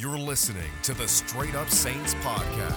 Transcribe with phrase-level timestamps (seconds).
[0.00, 2.72] You're listening to the Straight Up Saints podcast.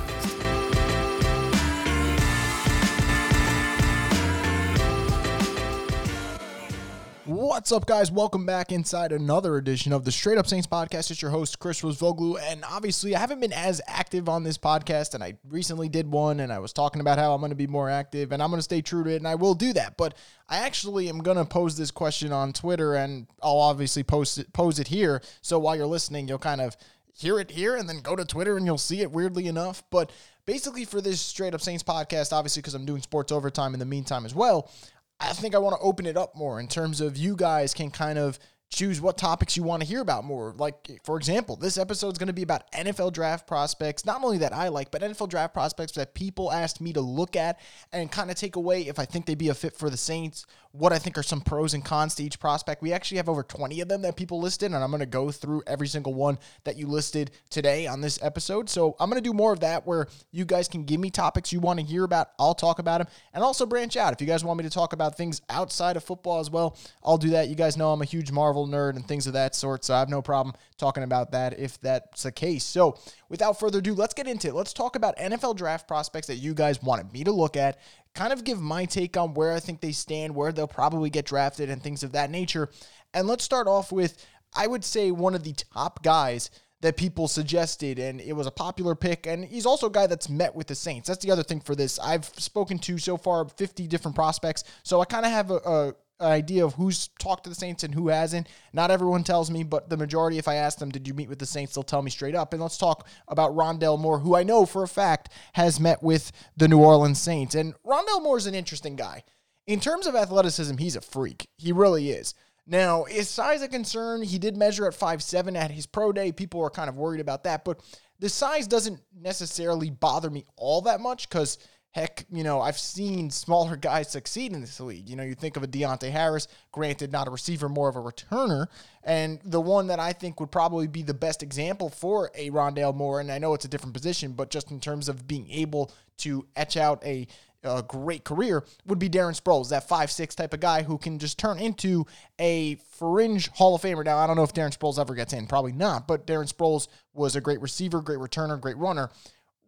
[7.26, 8.12] What's up, guys?
[8.12, 11.12] Welcome back inside another edition of the Straight Up Saints podcast.
[11.12, 15.14] It's your host, Chris Rosvoglu, and obviously, I haven't been as active on this podcast,
[15.14, 17.68] and I recently did one, and I was talking about how I'm going to be
[17.68, 19.96] more active, and I'm going to stay true to it, and I will do that.
[19.96, 20.16] But
[20.50, 24.52] I actually am going to pose this question on Twitter, and I'll obviously post it,
[24.54, 25.22] pose it here.
[25.44, 26.76] So while you're listening, you'll kind of
[27.14, 29.11] hear it here, and then go to Twitter, and you'll see it.
[29.11, 30.11] Weirdly enough, but
[30.46, 33.85] basically for this Straight Up Saints podcast, obviously because I'm doing sports overtime in the
[33.85, 34.71] meantime as well.
[35.20, 37.91] I think I want to open it up more in terms of you guys can
[37.91, 38.39] kind of
[38.71, 40.55] choose what topics you want to hear about more.
[40.57, 44.38] Like, for example, this episode is going to be about NFL draft prospects, not only
[44.39, 47.59] that I like, but NFL draft prospects that people asked me to look at
[47.91, 50.45] and kind of take away if I think they'd be a fit for the Saints,
[50.71, 52.81] what I think are some pros and cons to each prospect.
[52.81, 55.31] We actually have over 20 of them that people listed, and I'm going to go
[55.31, 58.70] through every single one that you listed today on this episode.
[58.70, 61.51] So I'm going to do more of that where you guys can give me topics
[61.51, 62.29] you want to hear about.
[62.40, 64.14] I'll talk about them and also branch out.
[64.14, 67.17] If you guys want me to talk about things outside of football as well, I'll
[67.17, 67.50] do that.
[67.50, 70.00] You guys know I'm a huge Marvel nerd and things of that sort, so I
[70.00, 72.64] have no problem talking about that if that's the case.
[72.64, 72.98] So
[73.30, 74.54] without further ado, let's get into it.
[74.54, 77.80] Let's talk about NFL draft prospects that you guys wanted me to look at
[78.14, 81.26] kind of give my take on where I think they stand, where they'll probably get
[81.26, 82.70] drafted, and things of that nature.
[83.14, 86.50] And let's start off with, I would say, one of the top guys
[86.82, 89.28] that people suggested, and it was a popular pick.
[89.28, 91.08] And he's also a guy that's met with the Saints.
[91.08, 92.00] That's the other thing for this.
[92.00, 95.94] I've spoken to so far 50 different prospects, so I kind of have a, a
[96.22, 98.47] idea of who's talked to the Saints and who hasn't.
[98.73, 101.39] Not everyone tells me, but the majority, if I ask them, did you meet with
[101.39, 102.53] the Saints, they'll tell me straight up.
[102.53, 106.31] And let's talk about Rondale Moore, who I know for a fact has met with
[106.58, 107.55] the New Orleans Saints.
[107.55, 109.23] And Rondale Moore is an interesting guy.
[109.67, 111.47] In terms of athleticism, he's a freak.
[111.58, 112.33] He really is.
[112.67, 114.23] Now, is size a concern?
[114.23, 116.31] He did measure at five seven at his pro day.
[116.31, 117.81] People are kind of worried about that, but
[118.19, 121.58] the size doesn't necessarily bother me all that much because
[121.92, 125.10] Heck, you know, I've seen smaller guys succeed in this league.
[125.10, 128.01] You know, you think of a Deonte Harris, granted not a receiver, more of a
[128.01, 128.67] returner,
[129.03, 132.95] and the one that I think would probably be the best example for a Rondale
[132.95, 135.91] Moore, and I know it's a different position, but just in terms of being able
[136.19, 137.27] to etch out a,
[137.63, 141.19] a great career, would be Darren Sproles, that five six type of guy who can
[141.19, 142.05] just turn into
[142.39, 144.05] a fringe Hall of Famer.
[144.05, 146.87] Now, I don't know if Darren Sproles ever gets in, probably not, but Darren Sproles
[147.13, 149.09] was a great receiver, great returner, great runner.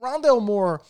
[0.01, 0.81] Rondale Moore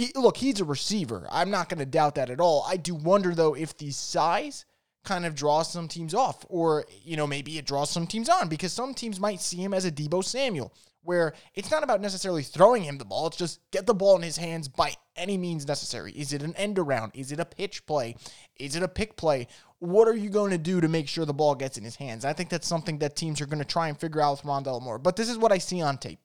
[0.00, 1.26] he, look, he's a receiver.
[1.30, 2.64] I'm not going to doubt that at all.
[2.66, 4.64] I do wonder, though, if the size
[5.04, 8.48] kind of draws some teams off, or, you know, maybe it draws some teams on
[8.48, 10.72] because some teams might see him as a Deebo Samuel,
[11.02, 13.26] where it's not about necessarily throwing him the ball.
[13.26, 16.12] It's just get the ball in his hands by any means necessary.
[16.12, 17.12] Is it an end around?
[17.14, 18.16] Is it a pitch play?
[18.58, 19.48] Is it a pick play?
[19.80, 22.24] What are you going to do to make sure the ball gets in his hands?
[22.24, 24.82] I think that's something that teams are going to try and figure out with Rondale
[24.82, 24.98] Moore.
[24.98, 26.20] But this is what I see on tape.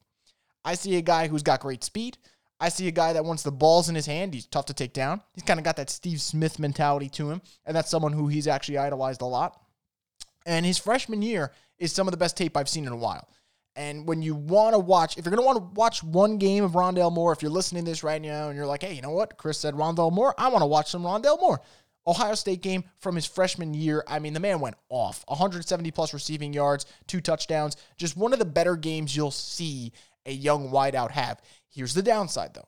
[0.64, 2.18] I see a guy who's got great speed.
[2.60, 4.94] I see a guy that wants the ball's in his hand, he's tough to take
[4.94, 5.22] down.
[5.34, 8.48] He's kind of got that Steve Smith mentality to him, and that's someone who he's
[8.48, 9.62] actually idolized a lot.
[10.46, 13.28] And his freshman year is some of the best tape I've seen in a while.
[13.76, 16.64] And when you want to watch, if you're going to want to watch one game
[16.64, 19.02] of Rondale Moore, if you're listening to this right now and you're like, hey, you
[19.02, 19.38] know what?
[19.38, 20.34] Chris said Rondale Moore.
[20.38, 21.60] I want to watch some Rondale Moore.
[22.08, 24.04] Ohio State game from his freshman year.
[24.08, 27.76] I mean, the man went off 170 plus receiving yards, two touchdowns.
[27.98, 29.92] Just one of the better games you'll see
[30.26, 31.42] a young wideout have.
[31.70, 32.68] Here's the downside, though.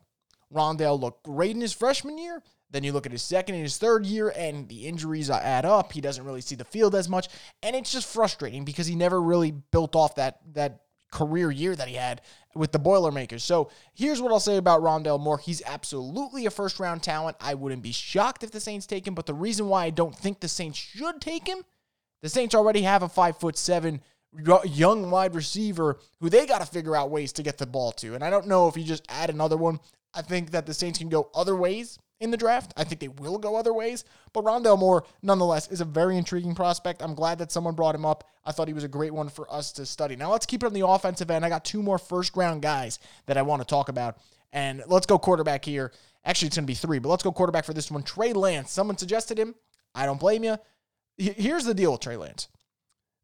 [0.53, 2.41] Rondale looked great in his freshman year.
[2.69, 5.65] Then you look at his second and his third year, and the injuries uh, add
[5.65, 5.93] up.
[5.93, 7.29] He doesn't really see the field as much,
[7.63, 10.81] and it's just frustrating because he never really built off that that
[11.11, 12.21] career year that he had
[12.53, 13.43] with the Boilermakers.
[13.43, 15.37] So here's what I'll say about Rondale Moore.
[15.37, 17.37] He's absolutely a first round talent.
[17.39, 20.15] I wouldn't be shocked if the Saints take him, but the reason why I don't
[20.15, 21.63] think the Saints should take him,
[22.21, 24.01] the Saints already have a five foot seven
[24.65, 28.15] young wide receiver who they got to figure out ways to get the ball to.
[28.15, 29.79] And I don't know if you just add another one.
[30.13, 32.73] I think that the Saints can go other ways in the draft.
[32.75, 34.03] I think they will go other ways.
[34.33, 37.01] But Rondale Moore, nonetheless, is a very intriguing prospect.
[37.01, 38.23] I'm glad that someone brought him up.
[38.45, 40.15] I thought he was a great one for us to study.
[40.15, 41.45] Now let's keep it on the offensive end.
[41.45, 44.17] I got two more first round guys that I want to talk about.
[44.51, 45.91] And let's go quarterback here.
[46.25, 48.03] Actually, it's going to be three, but let's go quarterback for this one.
[48.03, 48.71] Trey Lance.
[48.71, 49.55] Someone suggested him.
[49.93, 50.57] I don't blame you.
[51.17, 52.47] Here's the deal with Trey Lance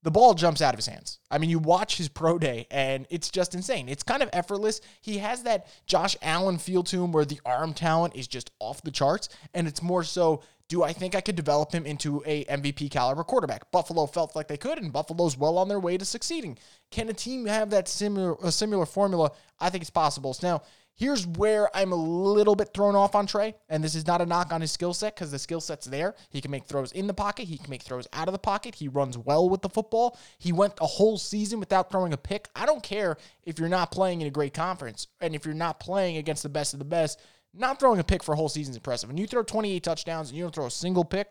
[0.04, 1.20] the ball jumps out of his hands.
[1.32, 3.88] I mean, you watch his pro day and it's just insane.
[3.88, 4.82] It's kind of effortless.
[5.02, 8.84] He has that Josh Allen feel to him where the arm talent is just off
[8.84, 9.30] the charts.
[9.54, 13.24] And it's more so, do I think I could develop him into a MVP caliber
[13.24, 13.72] quarterback?
[13.72, 16.58] Buffalo felt like they could, and Buffalo's well on their way to succeeding.
[16.92, 19.32] Can a team have that similar a similar formula?
[19.60, 20.34] I think it's possible.
[20.34, 20.62] So now,
[20.95, 24.25] Here's where I'm a little bit thrown off on Trey, and this is not a
[24.25, 26.13] knock on his skill set because the skill set's there.
[26.30, 28.75] He can make throws in the pocket, he can make throws out of the pocket.
[28.75, 30.19] He runs well with the football.
[30.38, 32.48] He went a whole season without throwing a pick.
[32.56, 35.80] I don't care if you're not playing in a great conference and if you're not
[35.80, 37.19] playing against the best of the best.
[37.56, 39.10] Not throwing a pick for a whole season is impressive.
[39.10, 41.30] When you throw 28 touchdowns and you don't throw a single pick,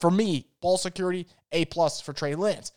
[0.00, 2.72] for me, ball security, A plus for Trey Lance.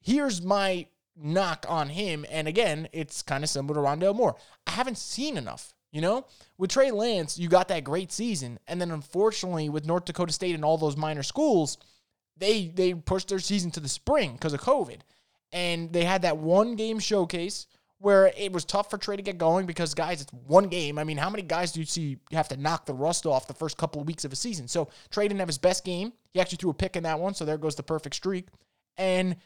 [0.00, 0.86] Here's my
[1.20, 2.24] knock on him.
[2.30, 4.36] And again, it's kind of similar to Rondale Moore.
[4.66, 5.74] I haven't seen enough.
[5.90, 6.26] You know,
[6.58, 10.54] with Trey Lance, you got that great season, and then unfortunately, with North Dakota State
[10.54, 11.78] and all those minor schools,
[12.36, 15.00] they they pushed their season to the spring because of COVID,
[15.50, 17.66] and they had that one game showcase
[18.00, 20.98] where it was tough for Trey to get going because guys, it's one game.
[20.98, 23.48] I mean, how many guys do you see you have to knock the rust off
[23.48, 24.68] the first couple of weeks of a season?
[24.68, 26.12] So Trey didn't have his best game.
[26.32, 28.48] He actually threw a pick in that one, so there goes the perfect streak,
[28.96, 29.36] and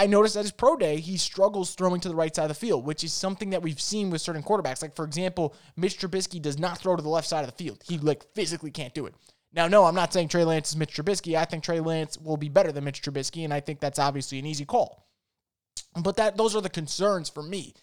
[0.00, 2.54] I noticed at his pro day, he struggles throwing to the right side of the
[2.54, 4.80] field, which is something that we've seen with certain quarterbacks.
[4.80, 7.82] Like, for example, Mitch Trubisky does not throw to the left side of the field.
[7.86, 9.14] He, like, physically can't do it.
[9.52, 11.36] Now, no, I'm not saying Trey Lance is Mitch Trubisky.
[11.36, 14.38] I think Trey Lance will be better than Mitch Trubisky, and I think that's obviously
[14.38, 15.06] an easy call.
[15.94, 17.74] But that those are the concerns for me.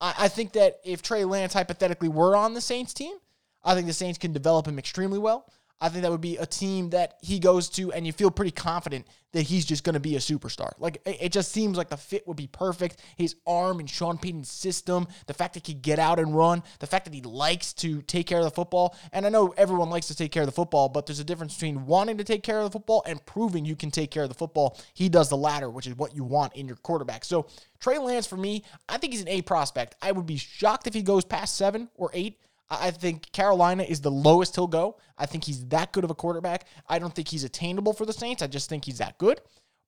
[0.00, 3.16] I, I think that if Trey Lance hypothetically were on the Saints team,
[3.62, 5.52] I think the Saints can develop him extremely well.
[5.80, 8.50] I think that would be a team that he goes to, and you feel pretty
[8.50, 10.72] confident that he's just going to be a superstar.
[10.78, 13.02] Like it, just seems like the fit would be perfect.
[13.16, 16.62] His arm and Sean Payton's system, the fact that he can get out and run,
[16.80, 18.96] the fact that he likes to take care of the football.
[19.12, 21.52] And I know everyone likes to take care of the football, but there's a difference
[21.52, 24.30] between wanting to take care of the football and proving you can take care of
[24.30, 24.78] the football.
[24.94, 27.22] He does the latter, which is what you want in your quarterback.
[27.22, 27.46] So
[27.78, 29.96] Trey Lance, for me, I think he's an A prospect.
[30.00, 32.40] I would be shocked if he goes past seven or eight.
[32.68, 34.98] I think Carolina is the lowest he'll go.
[35.16, 36.66] I think he's that good of a quarterback.
[36.88, 38.42] I don't think he's attainable for the Saints.
[38.42, 39.40] I just think he's that good.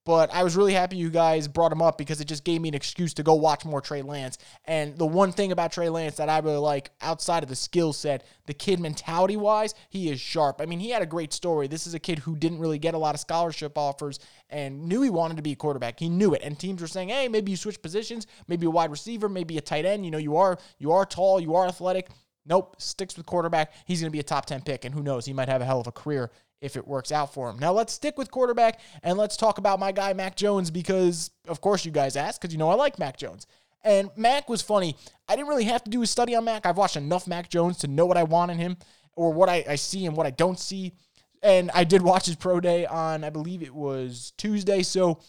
[0.08, 2.70] But I was really happy you guys brought him up because it just gave me
[2.70, 4.38] an excuse to go watch more Trey Lance.
[4.64, 7.92] And the one thing about Trey Lance that I really like outside of the skill
[7.92, 10.62] set, the kid mentality wise, he is sharp.
[10.62, 11.68] I mean, he had a great story.
[11.68, 15.02] This is a kid who didn't really get a lot of scholarship offers and knew
[15.02, 16.00] he wanted to be a quarterback.
[16.00, 16.40] He knew it.
[16.42, 19.60] And teams were saying, hey, maybe you switch positions, maybe a wide receiver, maybe a
[19.60, 20.06] tight end.
[20.06, 22.08] You know, you are you are tall, you are athletic
[22.48, 23.72] Nope, sticks with quarterback.
[23.84, 25.64] He's going to be a top 10 pick, and who knows, he might have a
[25.64, 26.30] hell of a career
[26.60, 27.58] if it works out for him.
[27.58, 31.60] Now, let's stick with quarterback and let's talk about my guy, Mac Jones, because of
[31.60, 33.46] course you guys asked, because you know I like Mac Jones.
[33.84, 34.96] And Mac was funny.
[35.28, 36.66] I didn't really have to do a study on Mac.
[36.66, 38.76] I've watched enough Mac Jones to know what I want in him
[39.14, 40.94] or what I, I see and what I don't see.
[41.42, 44.82] And I did watch his pro day on, I believe it was Tuesday.
[44.82, 45.20] So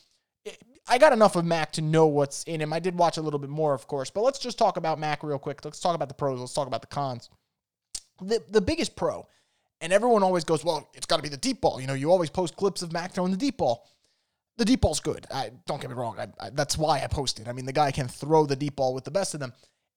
[0.89, 2.73] I got enough of Mac to know what's in him.
[2.73, 5.23] I did watch a little bit more, of course, but let's just talk about Mac
[5.23, 5.63] real quick.
[5.63, 6.39] Let's talk about the pros.
[6.39, 7.29] Let's talk about the cons.
[8.21, 9.27] The the biggest pro,
[9.81, 11.79] and everyone always goes, well, it's got to be the deep ball.
[11.79, 13.87] You know, you always post clips of Mac throwing the deep ball.
[14.57, 15.25] The deep ball's good.
[15.31, 16.19] I, don't get me wrong.
[16.19, 17.47] I, I, that's why I posted.
[17.47, 19.53] I mean, the guy can throw the deep ball with the best of them.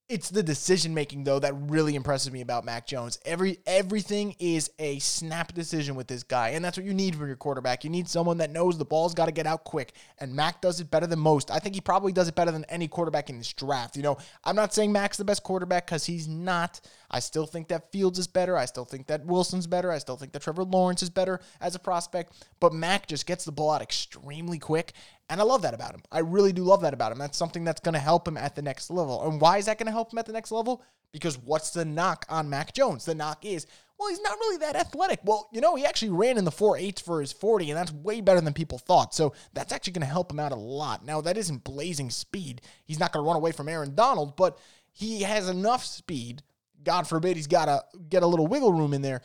[0.08, 3.18] It's the decision making though that really impresses me about Mac Jones.
[3.24, 7.26] Every everything is a snap decision with this guy, and that's what you need for
[7.26, 7.82] your quarterback.
[7.82, 10.80] You need someone that knows the ball's got to get out quick, and Mac does
[10.80, 11.50] it better than most.
[11.50, 13.96] I think he probably does it better than any quarterback in this draft.
[13.96, 16.80] You know, I'm not saying Mac's the best quarterback because he's not.
[17.10, 18.56] I still think that Fields is better.
[18.56, 19.90] I still think that Wilson's better.
[19.90, 22.46] I still think that Trevor Lawrence is better as a prospect.
[22.60, 24.92] But Mac just gets the ball out extremely quick.
[25.32, 26.02] And I love that about him.
[26.12, 27.16] I really do love that about him.
[27.16, 29.26] That's something that's going to help him at the next level.
[29.26, 30.82] And why is that going to help him at the next level?
[31.10, 33.06] Because what's the knock on Mac Jones?
[33.06, 33.66] The knock is,
[33.98, 35.20] well, he's not really that athletic.
[35.24, 37.92] Well, you know, he actually ran in the 4 8s for his 40, and that's
[37.92, 39.14] way better than people thought.
[39.14, 41.02] So that's actually going to help him out a lot.
[41.02, 42.60] Now, that isn't blazing speed.
[42.84, 44.58] He's not going to run away from Aaron Donald, but
[44.92, 46.42] he has enough speed
[46.84, 49.22] God forbid he's got to get a little wiggle room in there.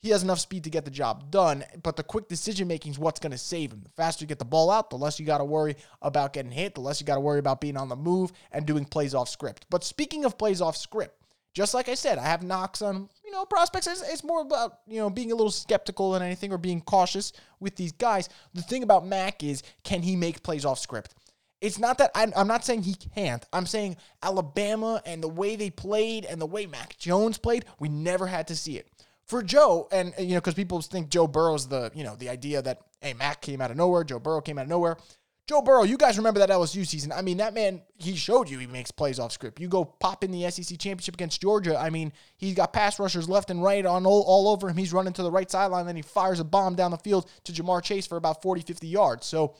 [0.00, 2.98] He has enough speed to get the job done, but the quick decision making is
[2.98, 3.80] what's going to save him.
[3.82, 6.52] The faster you get the ball out, the less you got to worry about getting
[6.52, 9.14] hit, the less you got to worry about being on the move and doing plays
[9.14, 9.66] off script.
[9.70, 11.18] But speaking of plays off script,
[11.52, 13.88] just like I said, I have knocks on, you know, prospects.
[13.88, 17.32] It's, it's, more about, you know, being a little skeptical than anything or being cautious
[17.58, 18.28] with these guys.
[18.54, 21.16] The thing about Mac is, can he make plays off script?
[21.60, 23.44] It's not that I'm, I'm, not saying he can't.
[23.52, 27.88] I'm saying Alabama and the way they played and the way Mac Jones played, we
[27.88, 28.88] never had to see it.
[29.28, 32.62] For Joe, and you know, because people think Joe Burrow's the, you know, the idea
[32.62, 34.96] that hey, Mac came out of nowhere, Joe Burrow came out of nowhere.
[35.46, 37.10] Joe Burrow, you guys remember that LSU season?
[37.10, 39.60] I mean, that man, he showed you he makes plays off script.
[39.60, 41.78] You go pop in the SEC championship against Georgia.
[41.78, 44.76] I mean, he's got pass rushers left and right on all, all over him.
[44.76, 47.52] He's running to the right sideline, then he fires a bomb down the field to
[47.52, 49.26] Ja'Marr Chase for about 40, 50 yards.
[49.26, 49.54] So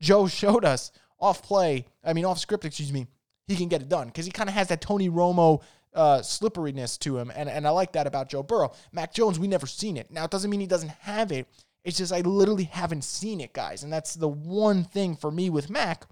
[0.00, 0.90] Joe showed us
[1.20, 3.06] off play, I mean, off script, excuse me,
[3.46, 5.62] he can get it done because he kind of has that Tony Romo
[5.94, 7.32] uh, slipperiness to him.
[7.34, 8.72] And, and I like that about Joe Burrow.
[8.92, 10.10] Mac Jones, we never seen it.
[10.10, 11.46] Now, it doesn't mean he doesn't have it.
[11.84, 13.82] It's just I literally haven't seen it, guys.
[13.82, 16.06] And that's the one thing for me with Mac.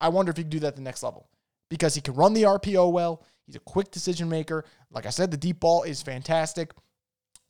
[0.00, 1.28] I wonder if he can do that at the next level.
[1.70, 3.22] because he can run the RPO well.
[3.46, 4.64] He's a quick decision maker.
[4.90, 6.72] Like I said, the deep ball is fantastic.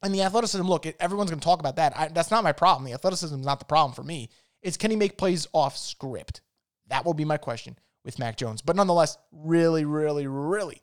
[0.02, 1.96] And the athleticism, look, everyone's going to talk about that.
[1.96, 2.84] I, that's not my problem.
[2.84, 4.30] The athleticism is not the problem for me.
[4.62, 6.40] It's can he make plays off script?
[6.88, 8.62] That will be my question with Mac Jones.
[8.62, 10.82] But nonetheless, really, really, really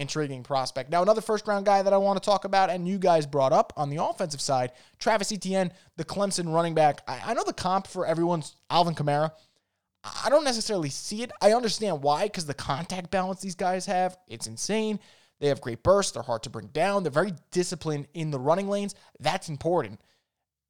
[0.00, 0.90] intriguing prospect.
[0.90, 3.52] Now, another first round guy that I want to talk about, and you guys brought
[3.52, 7.02] up on the offensive side, Travis Etienne, the Clemson running back.
[7.06, 9.30] I, I know the comp for everyone's Alvin Kamara.
[10.24, 11.30] I don't necessarily see it.
[11.42, 14.98] I understand why, because the contact balance these guys have, it's insane.
[15.38, 16.12] They have great bursts.
[16.12, 17.02] They're hard to bring down.
[17.02, 18.94] They're very disciplined in the running lanes.
[19.20, 20.00] That's important.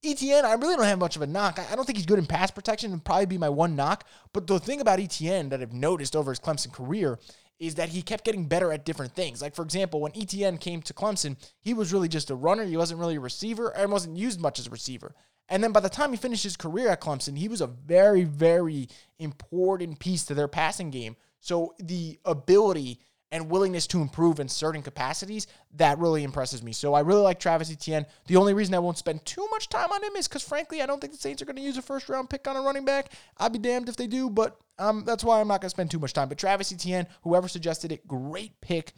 [0.02, 1.58] Etienne, I really don't have much of a knock.
[1.58, 4.04] I don't think he's good in pass protection and probably be my one knock.
[4.32, 7.18] But the thing about Etienne that I've noticed over his Clemson career
[7.60, 9.42] is that he kept getting better at different things.
[9.42, 12.64] Like, for example, when Etienne came to Clemson, he was really just a runner.
[12.64, 15.14] He wasn't really a receiver and wasn't used much as a receiver.
[15.48, 18.24] And then by the time he finished his career at Clemson, he was a very,
[18.24, 18.88] very
[19.18, 21.16] important piece to their passing game.
[21.40, 23.00] So the ability
[23.32, 25.46] and willingness to improve in certain capacities,
[25.76, 26.72] that really impresses me.
[26.72, 28.06] So I really like Travis Etienne.
[28.26, 30.86] The only reason I won't spend too much time on him is because, frankly, I
[30.86, 32.84] don't think the Saints are going to use a first round pick on a running
[32.84, 33.12] back.
[33.38, 35.90] I'd be damned if they do, but um, that's why I'm not going to spend
[35.90, 36.28] too much time.
[36.28, 38.92] But Travis Etienne, whoever suggested it, great pick.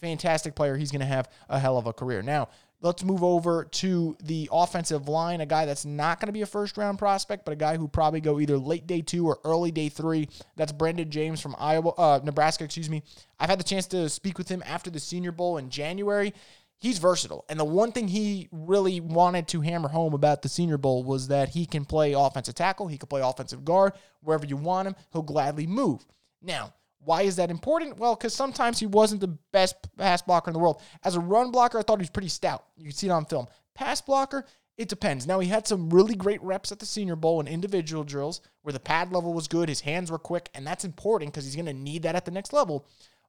[0.00, 0.76] Fantastic player.
[0.76, 2.22] He's going to have a hell of a career.
[2.22, 2.48] Now,
[2.80, 6.46] Let's move over to the offensive line, a guy that's not going to be a
[6.46, 9.70] first round prospect, but a guy who probably go either late day two or early
[9.70, 10.28] day three.
[10.56, 13.02] That's Brenden Jaimes from Iowa, uh, Nebraska, excuse me.
[13.40, 16.34] I've had the chance to speak with him after the Senior Bowl in January.
[16.78, 17.46] He's versatile.
[17.48, 21.28] And the one thing he really wanted to hammer home about the Senior Bowl was
[21.28, 24.96] that he can play offensive tackle, he can play offensive guard, wherever you want him,
[25.10, 26.04] he'll gladly move.
[26.42, 27.98] Now, why is that important?
[27.98, 30.80] Well, because sometimes he wasn't the best pass blocker in the world.
[31.04, 32.64] As a run blocker, I thought he was pretty stout.
[32.76, 33.46] You can see it on film.
[33.74, 34.46] Pass blocker,
[34.76, 35.26] it depends.
[35.26, 38.72] Now, he had some really great reps at the Senior Bowl and individual drills where
[38.72, 41.66] the pad level was good, his hands were quick, and that's important because he's going
[41.66, 42.86] to need that at the next level.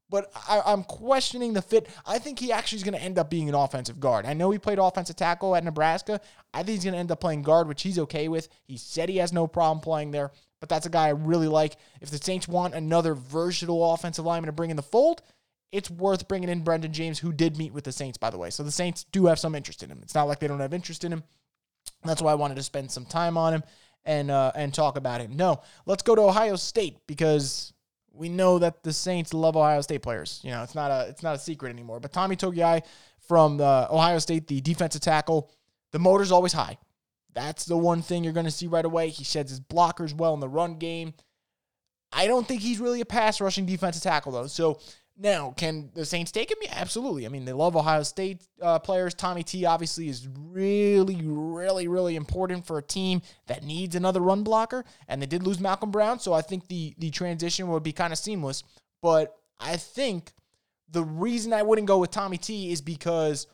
[0.10, 1.89] But I, am questioning the fit.
[2.05, 4.25] I think he actually is going to end up being an offensive guard.
[4.25, 6.22] I know he played offensive tackle at Nebraska.
[6.53, 8.48] I think he's going to end up playing guard, which he's okay with.
[8.65, 10.32] He said he has no problem playing there
[10.65, 11.75] but that's a guy I really like.
[12.01, 15.22] If the Saints want another versatile offensive lineman to bring in the fold,
[15.72, 18.50] it's worth bringing in Brenden Jaimes, who did meet with the Saints, by the way.
[18.50, 20.00] So the Saints do have some interest in him.
[20.01, 21.24] It's not like they don't have interest in him.
[22.03, 23.63] That's why I wanted to spend some time on him
[24.05, 25.36] and uh, and talk about him.
[25.36, 27.72] No, let's go to Ohio State because
[28.12, 30.39] we know that the Saints love Ohio State players.
[30.43, 32.00] You know, it's not a it's not a secret anymore.
[32.00, 32.81] But Tommy Togiai
[33.27, 35.51] from uh, Ohio State, the defensive tackle,
[35.91, 36.79] the motor's always high.
[37.36, 39.10] That's the one thing you're going to see right away.
[39.10, 41.13] He sheds his blockers well in the run game.
[42.12, 44.48] I don't think he's really a pass rushing defensive tackle, though.
[44.48, 44.80] So
[45.18, 46.58] now, can the Saints take him?
[46.62, 47.25] Yeah, absolutely.
[47.25, 49.13] I mean, they love Ohio State uh, players.
[49.13, 54.44] Tommy T obviously is really, really, really important for a team that needs another run
[54.44, 54.84] blocker.
[55.08, 58.12] And they did lose Malcolm Brown, so I think the the transition would be kind
[58.12, 58.63] of seamless.
[59.01, 60.34] But I think
[60.89, 63.48] the reason I wouldn't go with Tommy T is because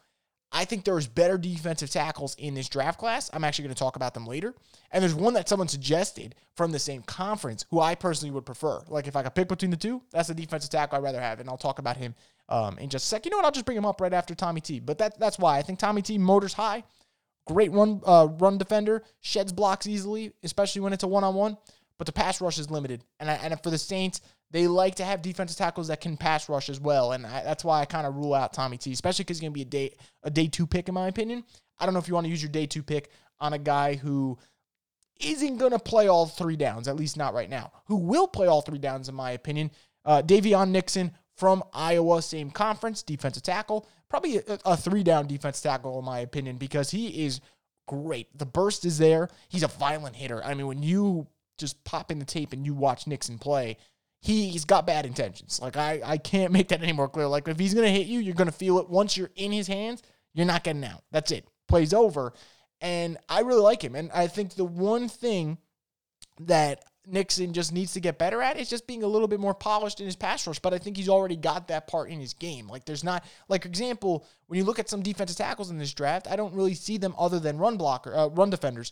[0.51, 3.29] I think there's better defensive tackles in this draft class.
[3.34, 4.53] I'm actually going to talk about them later.
[4.91, 8.81] And there's one that someone suggested from the same conference who I personally would prefer.
[8.89, 11.39] Like if I could pick between the two, that's the defensive tackle I'd rather have.
[11.39, 12.15] And I'll talk about him
[12.50, 13.25] um, in just a sec.
[13.25, 13.46] You know what?
[13.46, 14.81] I'll just bring him up right after Tommy T.
[14.81, 16.84] But that, that's why I think Tommy T motors high.
[17.48, 21.58] Great run uh, run defender, sheds blocks easily, especially when it's a one on one.
[21.98, 23.03] But the pass rush is limited.
[23.20, 26.50] And, I, and for the Saints, they like to have defensive tackles that can pass
[26.50, 29.24] rush as well, and I, that's why I kind of rule out Tommy T, especially
[29.24, 31.43] because he's going to be a day a day two pick in my opinion.
[31.79, 33.96] I don't know if you want to use your day two pick on a guy
[33.96, 34.38] who
[35.20, 37.72] isn't going to play all three downs, at least not right now.
[37.86, 39.72] Who will play all three downs, in my opinion?
[40.03, 45.63] Uh, Daviyon Nixon from Iowa, same conference, defensive tackle, probably a, a three down defensive
[45.63, 47.41] tackle, in my opinion, because he is
[47.88, 48.36] great.
[48.38, 49.29] The burst is there.
[49.50, 50.43] He's a violent hitter.
[50.43, 51.27] I mean, when you
[51.58, 53.77] just pop in the tape and you watch Nixon play,
[54.22, 55.60] he's got bad intentions.
[55.62, 57.28] Like I, I can't make that any more clear.
[57.28, 58.90] Like if he's gonna hit you, you're gonna feel it.
[58.90, 61.04] Once you're in his hands, you're not getting out.
[61.12, 61.48] That's it.
[61.68, 62.34] Plays over.
[62.80, 63.96] And I really like him.
[63.96, 65.58] And I think the one thing
[66.40, 69.54] that Nixon just needs to get better at is just being a little bit more
[69.54, 70.60] polished in his pass rush.
[70.60, 72.68] But I think he's already got that part in his game.
[72.68, 76.28] Like there's not like example when you look at some defensive tackles in this draft,
[76.30, 78.92] I don't really see them other than run blocker, uh, run defenders.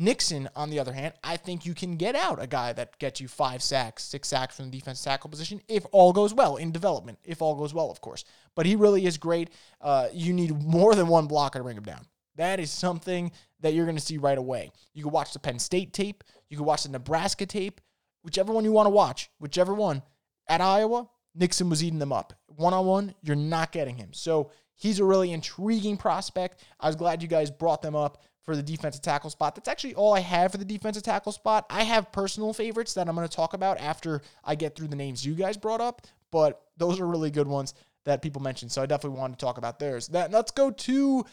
[0.00, 3.20] Nixon, on the other hand, I think you can get out a guy that gets
[3.20, 6.70] you five sacks, six sacks from the defense tackle position if all goes well in
[6.70, 8.24] development, if all goes well, of course.
[8.54, 9.50] But he really is great.
[9.80, 12.06] Uh, you need more than one blocker to bring him down.
[12.36, 14.70] That is something that you're going to see right away.
[14.94, 17.80] You can watch the Penn State tape, you can watch the Nebraska tape,
[18.22, 20.02] whichever one you want to watch, whichever one.
[20.46, 22.34] At Iowa, Nixon was eating them up.
[22.46, 24.12] One on one, you're not getting him.
[24.12, 26.64] So he's a really intriguing prospect.
[26.78, 29.54] I was glad you guys brought them up for the defensive tackle spot.
[29.54, 31.66] That's actually all I have for the defensive tackle spot.
[31.68, 34.96] I have personal favorites that I'm going to talk about after I get through the
[34.96, 36.06] names you guys brought up.
[36.30, 37.74] but those are really good ones
[38.06, 38.72] that people mentioned.
[38.72, 40.08] So I definitely wanted to talk about theirs.
[40.08, 41.26] That let's go to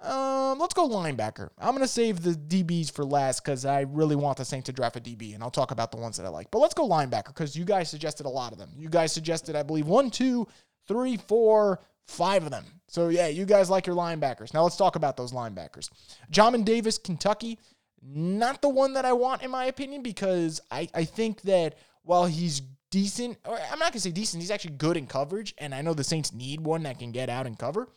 [0.00, 1.50] um, let's go linebacker.
[1.58, 4.96] I'm gonna save the DBs for last because I really want the Saints to draft
[4.96, 6.50] a DB, and I'll talk about the ones that I like.
[6.50, 8.70] But let's go linebacker because you guys suggested a lot of them.
[8.74, 10.48] You guys suggested, I believe, one, two,
[10.88, 12.64] three, four, five of them.
[12.88, 14.54] So yeah, you guys like your linebackers.
[14.54, 15.90] Now let's talk about those linebackers.
[16.30, 17.58] Jamin Davis, Kentucky,
[18.02, 22.26] not the one that I want in my opinion because I I think that while
[22.26, 22.60] he's
[22.90, 25.94] decent, or I'm not gonna say decent, he's actually good in coverage, and I know
[25.94, 27.88] the Saints need one that can get out and cover.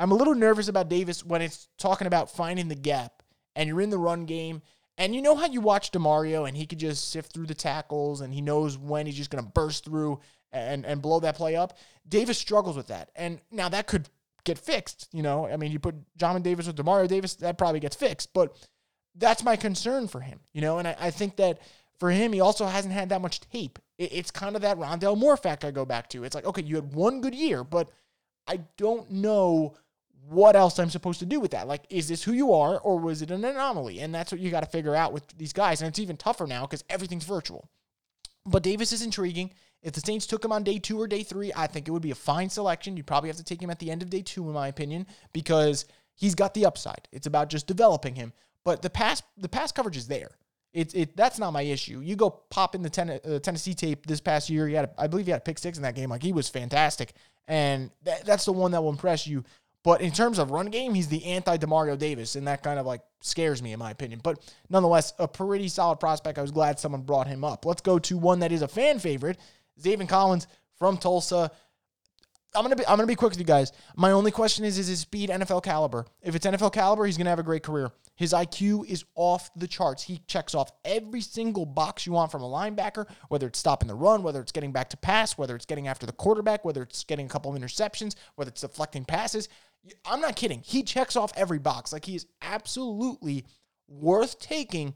[0.00, 3.22] I'm a little nervous about Davis when it's talking about finding the gap
[3.54, 4.62] and you're in the run game.
[4.96, 8.22] And you know how you watch Demario and he could just sift through the tackles
[8.22, 10.20] and he knows when he's just going to burst through
[10.52, 11.78] and, and blow that play up?
[12.08, 13.10] Davis struggles with that.
[13.16, 14.08] And now that could
[14.44, 15.08] get fixed.
[15.12, 18.32] You know, I mean, you put Jamin Davis with Demario Davis, that probably gets fixed.
[18.32, 18.56] But
[19.14, 21.60] that's my concern for him, you know, and I, I think that
[21.98, 23.78] for him, he also hasn't had that much tape.
[23.98, 26.24] It, it's kind of that Rondale Moore fact I go back to.
[26.24, 27.90] It's like, okay, you had one good year, but
[28.46, 29.74] I don't know
[30.28, 31.68] what else I'm supposed to do with that.
[31.68, 34.00] Like, is this who you are or was it an anomaly?
[34.00, 35.80] And that's what you got to figure out with these guys.
[35.80, 37.68] And it's even tougher now because everything's virtual.
[38.46, 39.52] But Davis is intriguing.
[39.82, 42.02] If the Saints took him on day two or day three, I think it would
[42.02, 42.96] be a fine selection.
[42.96, 45.06] You'd probably have to take him at the end of day two, in my opinion,
[45.32, 47.08] because he's got the upside.
[47.12, 48.32] It's about just developing him.
[48.64, 50.30] But the pass, the pass coverage is there.
[50.72, 52.00] It, it that's not my issue.
[52.00, 54.68] You go pop in the ten, uh, Tennessee tape this past year.
[54.68, 56.10] He had, a, I believe, he had a pick six in that game.
[56.10, 57.14] Like he was fantastic,
[57.48, 59.44] and that, that's the one that will impress you.
[59.82, 62.86] But in terms of run game, he's the anti Demario Davis, and that kind of
[62.86, 64.20] like scares me in my opinion.
[64.22, 66.38] But nonetheless, a pretty solid prospect.
[66.38, 67.64] I was glad someone brought him up.
[67.64, 69.38] Let's go to one that is a fan favorite,
[69.82, 70.46] Zaven Collins
[70.78, 71.50] from Tulsa.
[72.54, 73.72] I'm gonna be I'm gonna be quick with you guys.
[73.96, 76.04] My only question is: Is his speed NFL caliber?
[76.20, 77.92] If it's NFL caliber, he's gonna have a great career.
[78.16, 80.02] His IQ is off the charts.
[80.02, 83.94] He checks off every single box you want from a linebacker, whether it's stopping the
[83.94, 87.04] run, whether it's getting back to pass, whether it's getting after the quarterback, whether it's
[87.04, 89.48] getting a couple of interceptions, whether it's deflecting passes.
[90.04, 90.60] I'm not kidding.
[90.64, 91.92] He checks off every box.
[91.92, 93.46] Like he is absolutely
[93.88, 94.94] worth taking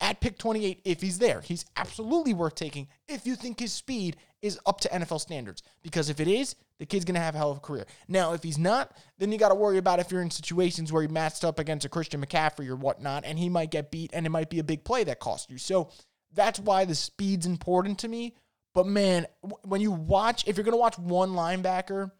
[0.00, 1.40] at pick 28 if he's there.
[1.40, 5.62] He's absolutely worth taking if you think his speed is up to NFL standards.
[5.82, 7.86] Because if it is, the kid's going to have a hell of a career.
[8.08, 11.02] Now, if he's not, then you got to worry about if you're in situations where
[11.02, 14.26] he matched up against a Christian McCaffrey or whatnot, and he might get beat and
[14.26, 15.58] it might be a big play that costs you.
[15.58, 15.90] So
[16.32, 18.34] that's why the speed's important to me.
[18.74, 19.26] But man,
[19.62, 22.10] when you watch, if you're going to watch one linebacker,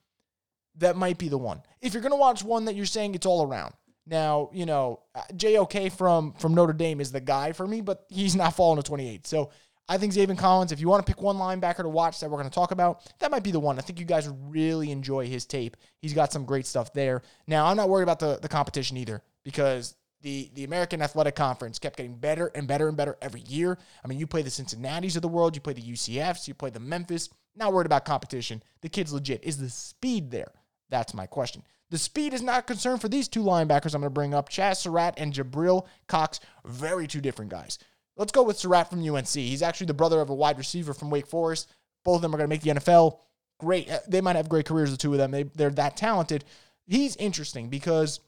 [0.77, 1.63] that might be the one.
[1.81, 3.75] If you're going to watch one that you're saying it's all around.
[4.07, 8.05] Now, you know, uh, JOK from from Notre Dame is the guy for me, but
[8.09, 9.27] he's not falling to 28.
[9.27, 9.51] So
[9.89, 12.39] I think Zaven Collins, if you want to pick one linebacker to watch that we're
[12.39, 13.79] going to talk about, that might be the one.
[13.79, 15.77] I think you guys really enjoy his tape.
[16.01, 17.23] He's got some great stuff there.
[17.47, 21.79] Now, I'm not worried about the, the competition either because the, the American Athletic Conference
[21.79, 23.79] kept getting better and better and better every year.
[24.03, 26.71] I mean, you play the Cincinnati's of the world, you play the UCFs, you play
[26.71, 27.29] the Memphis.
[27.55, 28.63] Not worried about competition.
[28.81, 29.45] The kid's legit.
[29.45, 30.53] Is the speed there?
[30.89, 31.63] That's my question.
[31.95, 34.49] The speed is not a concern for these two linebackers I'm going to bring up
[34.49, 36.41] Chazz Surratt and Jabril Cox.
[36.65, 37.79] Very two different guys.
[38.17, 39.29] Let's go with Surratt from UNC.
[39.29, 41.73] He's actually the brother of a wide receiver from Wake Forest.
[42.05, 43.21] Both of them are going to make the NFL.
[43.61, 43.89] Great.
[43.89, 45.31] Uh, they might have great careers, the two of them.
[45.31, 46.45] They, they're that talented.
[46.89, 48.19] He's interesting because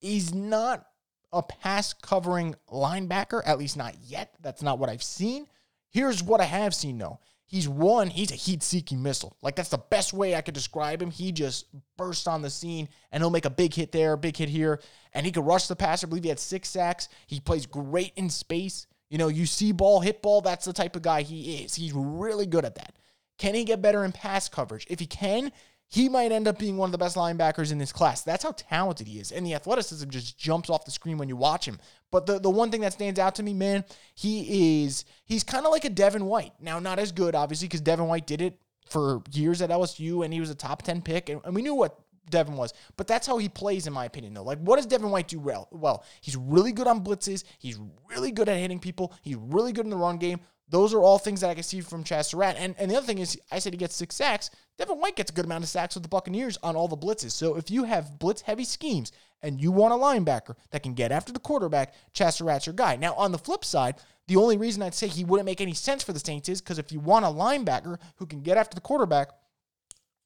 [0.00, 0.86] he's not
[1.34, 4.34] a pass covering linebacker, at least not yet.
[4.40, 5.48] That's not what I've seen.
[5.90, 7.20] Here's what I have seen, though.
[7.48, 9.34] He's one, he's a heat seeking missile.
[9.40, 11.10] Like, that's the best way I could describe him.
[11.10, 11.64] He just
[11.96, 14.80] bursts on the scene and he'll make a big hit there, big hit here,
[15.14, 16.06] and he could rush the passer.
[16.06, 17.08] I believe he had six sacks.
[17.26, 18.86] He plays great in space.
[19.08, 21.74] You know, you see ball, hit ball, that's the type of guy he is.
[21.74, 22.92] He's really good at that.
[23.38, 24.86] Can he get better in pass coverage?
[24.90, 25.50] If he can,
[25.90, 28.22] he might end up being one of the best linebackers in this class.
[28.22, 29.32] That's how talented he is.
[29.32, 31.78] And the athleticism just jumps off the screen when you watch him.
[32.10, 35.64] But the, the one thing that stands out to me, man, he is he's kind
[35.64, 36.52] of like a Devin White.
[36.60, 40.32] Now, not as good, obviously, because Devin White did it for years at LSU and
[40.32, 41.30] he was a top 10 pick.
[41.30, 41.98] And, and we knew what
[42.30, 42.74] Devin was.
[42.98, 44.42] But that's how he plays, in my opinion, though.
[44.42, 45.68] Like, what does Devin White do well?
[45.70, 47.44] Well, he's really good on blitzes.
[47.58, 47.78] He's
[48.10, 49.14] really good at hitting people.
[49.22, 50.40] He's really good in the run game.
[50.70, 52.56] Those are all things that I can see from Chazz Surratt.
[52.58, 54.50] And, and the other thing is, I said he gets six sacks.
[54.76, 57.32] Devin White gets a good amount of sacks with the Buccaneers on all the blitzes.
[57.32, 61.10] So if you have blitz heavy schemes and you want a linebacker that can get
[61.10, 62.96] after the quarterback, Chazz Surratt's your guy.
[62.96, 66.02] Now, on the flip side, the only reason I'd say he wouldn't make any sense
[66.02, 68.80] for the Saints is because if you want a linebacker who can get after the
[68.80, 69.30] quarterback,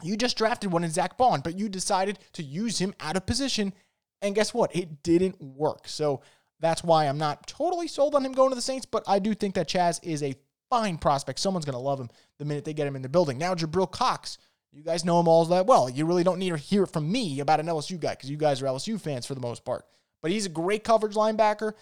[0.03, 3.27] you just drafted one in Zack Baun, but you decided to use him out of
[3.27, 3.73] position.
[4.21, 4.75] And guess what?
[4.75, 5.87] It didn't work.
[5.87, 6.23] So
[6.63, 9.35] that's why I'm not totally sold on him going to the Saints, but I do
[9.35, 10.35] think that Chazz is a
[10.71, 11.41] fine prospect.
[11.41, 13.37] Someone's going to love him the minute they get him in the building.
[13.37, 14.39] Now, Jabril Cox,
[14.73, 15.91] you guys know him all that well.
[15.91, 18.37] You really don't need to hear it from me about an LSU guy because you
[18.37, 19.85] guys are LSU fans for the most part.
[20.23, 21.73] But he's a great coverage linebacker.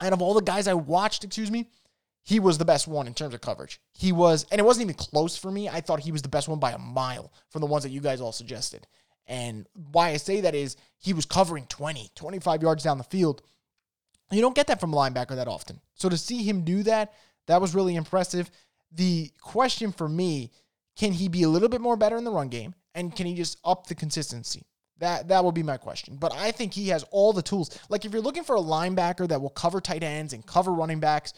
[0.00, 1.70] And of all the guys I watched, excuse me,
[2.22, 3.80] he was the best one in terms of coverage.
[3.94, 5.68] He was, and it wasn't even close for me.
[5.68, 8.00] I thought he was the best one by a mile from the ones that you
[8.00, 8.86] guys all suggested.
[9.26, 13.42] And why I say that is he was covering 20, 25 yards down the field.
[14.30, 15.80] You don't get that from a linebacker that often.
[15.94, 17.14] So to see him do that,
[17.46, 18.50] that was really impressive.
[18.92, 20.52] The question for me,
[20.96, 22.74] can he be a little bit more better in the run game?
[22.94, 24.64] And can he just up the consistency?
[24.98, 26.16] That that will be my question.
[26.16, 27.78] But I think he has all the tools.
[27.90, 31.00] Like if you're looking for a linebacker that will cover tight ends and cover running
[31.00, 31.34] backs,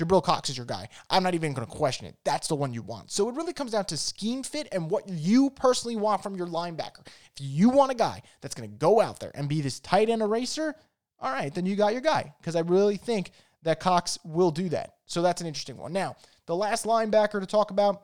[0.00, 0.88] Jabril Cox is your guy.
[1.10, 2.16] I'm not even going to question it.
[2.24, 3.10] That's the one you want.
[3.10, 6.46] So it really comes down to scheme fit and what you personally want from your
[6.46, 7.06] linebacker.
[7.06, 10.08] If you want a guy that's going to go out there and be this tight
[10.08, 10.74] end eraser,
[11.20, 12.32] all right, then you got your guy.
[12.40, 13.32] Because I really think
[13.62, 14.94] that Cox will do that.
[15.06, 15.92] So that's an interesting one.
[15.92, 18.02] Now, the last linebacker to talk about,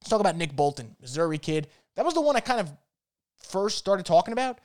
[0.00, 1.68] let's talk about Nick Bolton, Missouri kid.
[1.96, 2.70] That was the one I kind of
[3.48, 4.60] first started talking about.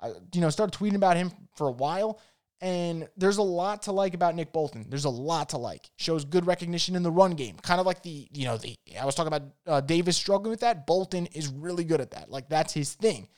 [0.00, 2.20] I, you know, started tweeting about him for a while.
[2.60, 4.86] And there's a lot to like about Nick Bolton.
[4.88, 5.90] There's a lot to like.
[5.96, 7.56] Shows good recognition in the run game.
[7.62, 10.60] Kind of like the, you know, the I was talking about uh, Davis struggling with
[10.60, 10.86] that.
[10.86, 12.30] Bolton is really good at that.
[12.30, 13.28] Like that's his thing.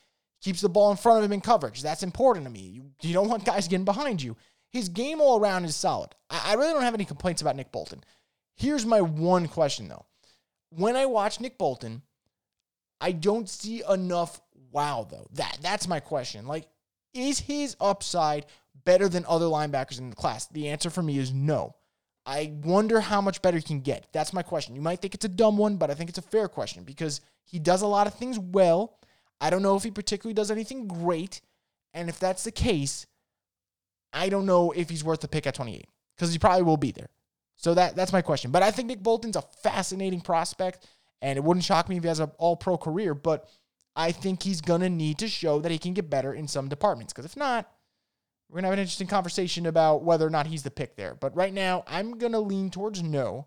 [0.43, 1.83] Keeps the ball in front of him in coverage.
[1.83, 2.61] That's important to me.
[2.61, 4.37] You, you don't want guys getting behind you.
[4.71, 6.15] His game all around is solid.
[6.31, 8.03] I, I really don't have any complaints about Nick Bolton.
[8.57, 10.07] Here's my one question though.
[10.71, 12.03] When I watch Nick Bolton,
[13.01, 14.41] I don't see enough
[14.73, 15.27] wow though.
[15.33, 16.47] That that's my question.
[16.47, 16.69] Like,
[17.13, 18.47] is his upside
[18.91, 20.47] better than other linebackers in the class?
[20.49, 21.77] The answer for me is no.
[22.27, 24.09] I wonder how much better he can get.
[24.13, 24.75] That's my question.
[24.75, 27.21] You might think it's a dumb one, but I think it's a fair question because
[27.45, 28.99] he does a lot of things well.
[29.41, 31.41] I don't know if he particularly does anything great.
[31.95, 33.07] And if that's the case,
[34.13, 36.91] I don't know if he's worth the pick at 28 because he probably will be
[36.91, 37.11] there.
[37.55, 38.51] So that that's my question.
[38.51, 40.85] But I think Nick Bolton's a fascinating prospect,
[41.23, 43.15] and it wouldn't shock me if he has an all pro career.
[43.15, 43.49] But
[43.95, 46.69] I think he's going to need to show that he can get better in some
[46.69, 47.71] departments because if not,
[48.51, 51.15] we're going to have an interesting conversation about whether or not he's the pick there.
[51.15, 53.47] But right now, I'm going to lean towards no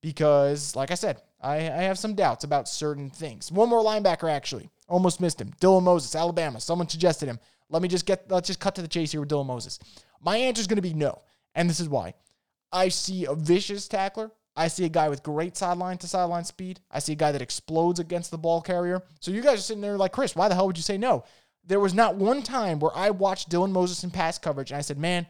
[0.00, 3.52] because, like I said, I, I have some doubts about certain things.
[3.52, 4.70] One more linebacker, actually.
[4.88, 5.52] Almost missed him.
[5.60, 6.58] Dylan Moses, Alabama.
[6.58, 7.38] Someone suggested him.
[7.68, 9.78] Let me just get, let's just cut to the chase here with Dylan Moses.
[10.22, 11.20] My answer is going to be no.
[11.54, 12.14] And this is why.
[12.72, 14.30] I see a vicious tackler.
[14.56, 16.80] I see a guy with great sideline to sideline speed.
[16.90, 19.02] I see a guy that explodes against the ball carrier.
[19.20, 21.24] So you guys are sitting there like, Chris, why the hell would you say no?
[21.70, 24.80] There was not one time where I watched Dylan Moses in pass coverage and I
[24.80, 25.24] said, man,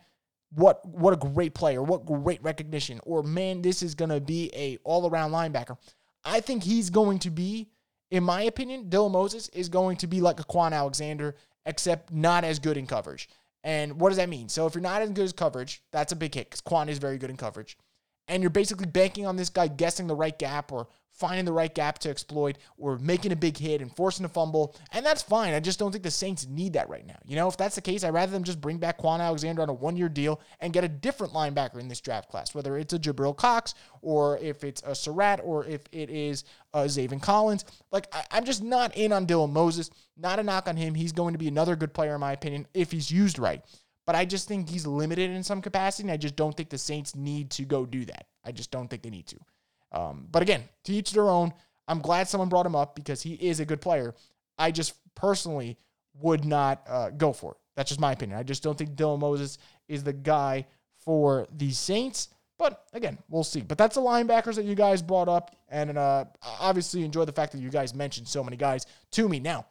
[0.54, 4.78] what what a great player, what great recognition, or man, this is gonna be a
[4.82, 5.76] all-around linebacker.
[6.24, 7.68] I think he's going to be,
[8.10, 12.42] in my opinion, Dylan Moses is going to be like a Kwon Alexander, except not
[12.42, 13.28] as good in coverage.
[13.62, 14.48] And what does that mean?
[14.48, 16.96] So if you're not as good as coverage, that's a big hit because Kwon is
[16.96, 17.76] very good in coverage
[18.30, 21.74] and you're basically banking on this guy guessing the right gap or finding the right
[21.74, 24.74] gap to exploit or making a big hit and forcing a fumble.
[24.92, 25.52] And that's fine.
[25.52, 27.18] I just don't think the Saints need that right now.
[27.26, 29.68] You know, if that's the case, I'd rather them just bring back Kwon Alexander on
[29.68, 32.94] a one year deal and get a different linebacker in this draft class, whether it's
[32.94, 37.66] a Jabril Cox or if it's a Surratt or if it is a Zaven Collins.
[37.92, 39.90] Like, I, am just not in on Dylan Moses.
[40.16, 40.94] Not a knock on him.
[40.94, 43.62] He's going to be another good player, in my opinion, if he's used right.
[44.10, 46.08] But I just think he's limited in some capacity.
[46.08, 48.26] And I just don't think the Saints need to go do that.
[48.44, 49.36] I just don't think they need to.
[49.92, 51.54] Um, but again, to each their own.
[51.86, 54.16] I'm glad someone brought him up because he is a good player.
[54.58, 55.78] I just personally
[56.20, 57.58] would not uh, go for it.
[57.76, 58.36] That's just my opinion.
[58.36, 62.30] I just don't think Dylan Moses is the guy for the Saints.
[62.58, 63.60] But again, we'll see.
[63.60, 65.54] But that's the linebackers that you guys brought up.
[65.68, 66.24] And uh,
[66.58, 69.38] obviously enjoy the fact that you guys mentioned so many guys to me.
[69.38, 69.66] Now,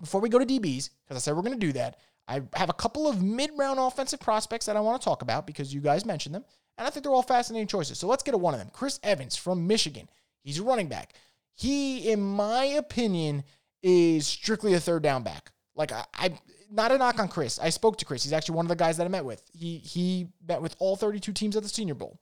[0.00, 2.70] before we go to DBs, because I said we're going to do that, I have
[2.70, 5.80] a couple of mid round offensive prospects that I want to talk about because you
[5.80, 6.44] guys mentioned them.
[6.78, 7.98] And I think they're all fascinating choices.
[7.98, 8.70] So let's get to one of them.
[8.72, 10.08] Chris Evans from Michigan.
[10.42, 11.14] He's a running back.
[11.54, 13.44] He, in my opinion,
[13.82, 15.52] is strictly a third down back.
[15.74, 16.38] Like I, I
[16.70, 17.58] not a knock on Chris.
[17.58, 18.24] I spoke to Chris.
[18.24, 19.42] He's actually one of the guys that I met with.
[19.52, 22.18] He he met with all 32 teams at the Senior Bowl.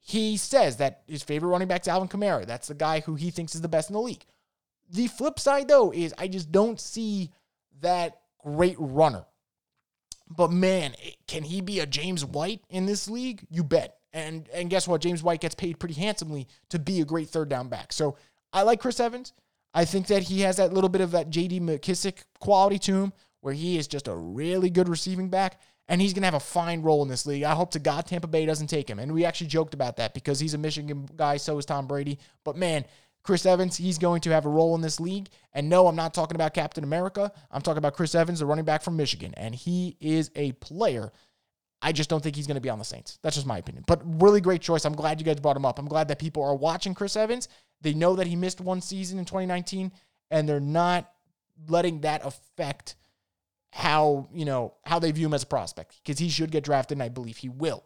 [0.00, 2.44] He says that his favorite running back is Alvin Kamara.
[2.44, 4.24] That's the guy who he thinks is the best in the league.
[4.90, 7.30] The flip side, though, is I just don't see
[7.80, 9.24] that great runner.
[10.28, 10.94] But man,
[11.26, 13.46] can he be a James White in this league?
[13.50, 13.98] You bet.
[14.12, 15.00] And and guess what?
[15.00, 17.92] James White gets paid pretty handsomely to be a great third down back.
[17.92, 18.16] So
[18.52, 19.32] I like Chris Evans.
[19.74, 23.12] I think that he has that little bit of that JD McKissic quality to him
[23.40, 26.80] where he is just a really good receiving back and he's to have a fine
[26.80, 27.42] role in this league.
[27.42, 28.98] I hope to God Tampa Bay doesn't take him.
[28.98, 32.18] And we actually joked about that because he's a Michigan guy, so is Tom Brady.
[32.44, 32.84] But man,
[33.24, 35.28] Chris Evans, he's going to have a role in this league.
[35.54, 37.32] And no, I'm not talking about Captain America.
[37.50, 39.32] I'm talking about Chris Evans, the running back from Michigan.
[39.36, 41.10] And he is a player.
[41.80, 43.18] I just don't think he's going to be on the Saints.
[43.22, 43.84] That's just my opinion.
[43.86, 44.84] But really great choice.
[44.84, 45.78] I'm glad you guys brought him up.
[45.78, 47.48] I'm glad that people are watching Chris Evans.
[47.80, 49.90] They know that he missed one season in 2019,
[50.30, 51.10] and they're not
[51.68, 52.96] letting that affect
[53.70, 56.96] how, you know, how they view him as a prospect because he should get drafted,
[56.96, 57.84] and I believe he will.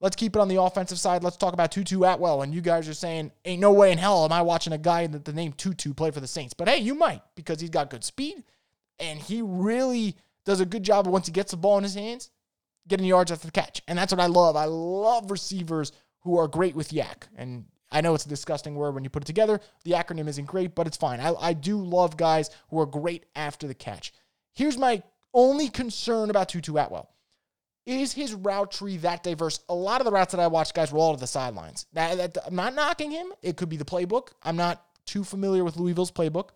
[0.00, 1.22] Let's keep it on the offensive side.
[1.22, 2.42] Let's talk about Tutu Atwell.
[2.42, 5.06] And you guys are saying, ain't no way in hell am I watching a guy
[5.06, 6.54] that the name Tutu play for the Saints.
[6.54, 8.42] But hey, you might because he's got good speed
[8.98, 12.30] and he really does a good job once he gets the ball in his hands,
[12.88, 13.82] getting yards after the catch.
[13.88, 14.56] And that's what I love.
[14.56, 17.28] I love receivers who are great with yak.
[17.36, 19.60] And I know it's a disgusting word when you put it together.
[19.84, 21.20] The acronym isn't great, but it's fine.
[21.20, 24.12] I, I do love guys who are great after the catch.
[24.54, 25.02] Here's my
[25.34, 27.10] only concern about Tutu Atwell.
[27.86, 29.60] Is his route tree that diverse?
[29.68, 31.86] A lot of the routes that I watched, guys, were all to the sidelines.
[31.94, 33.32] That, that, I'm not knocking him.
[33.42, 34.28] It could be the playbook.
[34.42, 36.50] I'm not too familiar with Louisville's playbook,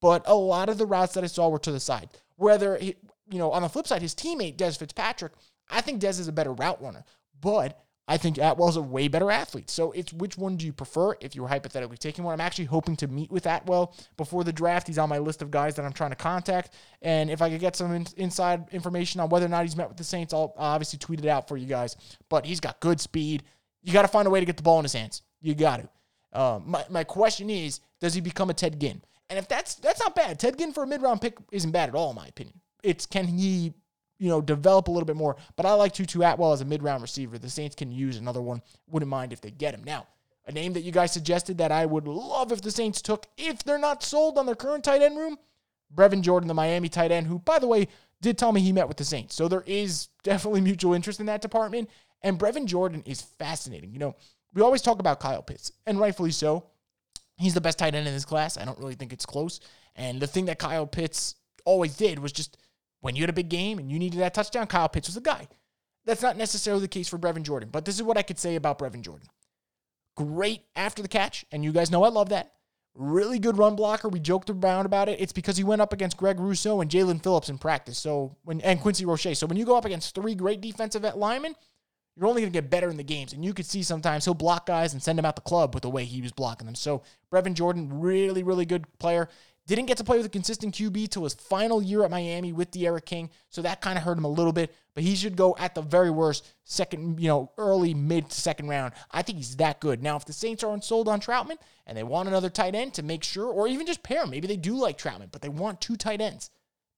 [0.00, 2.10] but a lot of the routes that I saw were to the side.
[2.36, 2.96] Whether, he,
[3.30, 5.32] you know, on the flip side, his teammate, Dez Fitzpatrick,
[5.68, 7.04] I think Dez is a better route runner,
[7.40, 9.70] but I think Atwell's a way better athlete.
[9.70, 12.32] So it's which one do you prefer if you're hypothetically taking one?
[12.32, 14.88] I'm actually hoping to meet with Atwell before the draft.
[14.88, 16.74] He's on my list of guys that I'm trying to contact.
[17.02, 19.86] And if I could get some in, inside information on whether or not he's met
[19.86, 21.94] with the Saints, I'll obviously tweet it out for you guys.
[22.28, 23.44] But he's got good speed.
[23.84, 25.22] You got to find a way to get the ball in his hands.
[25.40, 25.76] You got
[26.32, 26.40] to.
[26.40, 29.02] Um, my, my question is, does he become a Ted Ginn?
[29.28, 31.88] And if that's that's not bad, Ted Ginn for a mid round pick isn't bad
[31.88, 32.60] at all, in my opinion.
[32.82, 33.72] It's can he
[34.20, 35.34] you know, develop a little bit more.
[35.56, 37.38] But I like Tutu Atwell as a mid round receiver.
[37.38, 38.62] The Saints can use another one.
[38.86, 39.82] Wouldn't mind if they get him.
[39.82, 40.06] Now,
[40.46, 43.64] a name that you guys suggested that I would love if the Saints took, if
[43.64, 45.38] they're not sold on their current tight end room,
[45.92, 47.88] Brevin Jordan, the Miami tight end, who, by the way,
[48.20, 49.34] did tell me he met with the Saints.
[49.34, 51.88] So there is definitely mutual interest in that department.
[52.22, 53.92] And Brevin Jordan is fascinating.
[53.92, 54.16] You know,
[54.52, 56.66] we always talk about Kyle Pitts, and rightfully so.
[57.38, 58.58] He's the best tight end in this class.
[58.58, 59.60] I don't really think it's close.
[59.96, 62.58] And the thing that Kyle Pitts always did was just
[63.00, 65.20] when you had a big game and you needed that touchdown, Kyle Pitts was the
[65.20, 65.48] guy.
[66.04, 68.56] That's not necessarily the case for Brevin Jordan, but this is what I could say
[68.56, 69.28] about Brevin Jordan.
[70.16, 72.52] Great after the catch, and you guys know I love that.
[72.94, 74.08] Really good run blocker.
[74.08, 75.20] We joked around about it.
[75.20, 77.98] It's because he went up against Greg Rousseau and Jaelan Phillips in practice.
[77.98, 79.34] So when and Quincy Roche.
[79.34, 81.54] So when you go up against three great defensive at linemen,
[82.16, 83.32] you're only going to get better in the games.
[83.32, 85.82] And you could see sometimes he'll block guys and send them out the club with
[85.82, 86.74] the way he was blocking them.
[86.74, 89.28] So Brevin Jordan, really, really good player.
[89.70, 92.72] Didn't get to play with a consistent QB till his final year at Miami with
[92.72, 94.74] D'Eriq King, so that kind of hurt him a little bit.
[94.94, 98.94] But he should go at the very worst second, you know, early mid second round.
[99.12, 100.02] I think he's that good.
[100.02, 101.56] Now, if the Saints aren't sold on Trautman
[101.86, 104.48] and they want another tight end to make sure, or even just pair, him, maybe
[104.48, 106.50] they do like Trautman, but they want two tight ends.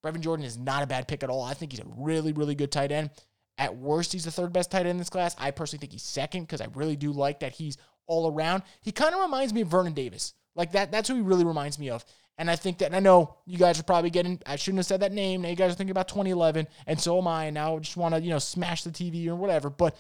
[0.03, 1.43] Brevin Jordan is not a bad pick at all.
[1.43, 3.11] I think he's a really, really good tight end.
[3.59, 5.37] At worst, he's the third best tight end in this class.
[5.39, 8.63] I personally think he's second because I really do like that he's all around.
[8.81, 10.33] He kind of reminds me of Vernon Davis.
[10.55, 12.05] Like that, that's who he really reminds me of.
[12.43, 14.87] And I think that, and I know you guys are probably getting, I shouldn't have
[14.87, 15.43] said that name.
[15.43, 17.45] Now you guys are thinking about 2011, and so am I.
[17.45, 19.71] And now I just want to, you know, smash the TV or whatever.
[19.71, 19.97] But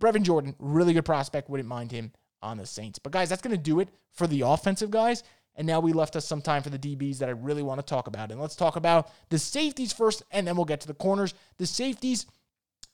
[0.00, 1.50] Brevin Jordan, really good prospect.
[1.50, 2.98] Wouldn't mind him on the Saints.
[2.98, 5.24] But guys, that's going to do it for the offensive guys.
[5.56, 7.86] And now we left us some time for the DBs that I really want to
[7.86, 8.32] talk about.
[8.32, 11.34] And let's talk about the safeties first, and then we'll get to the corners.
[11.58, 12.24] The safeties,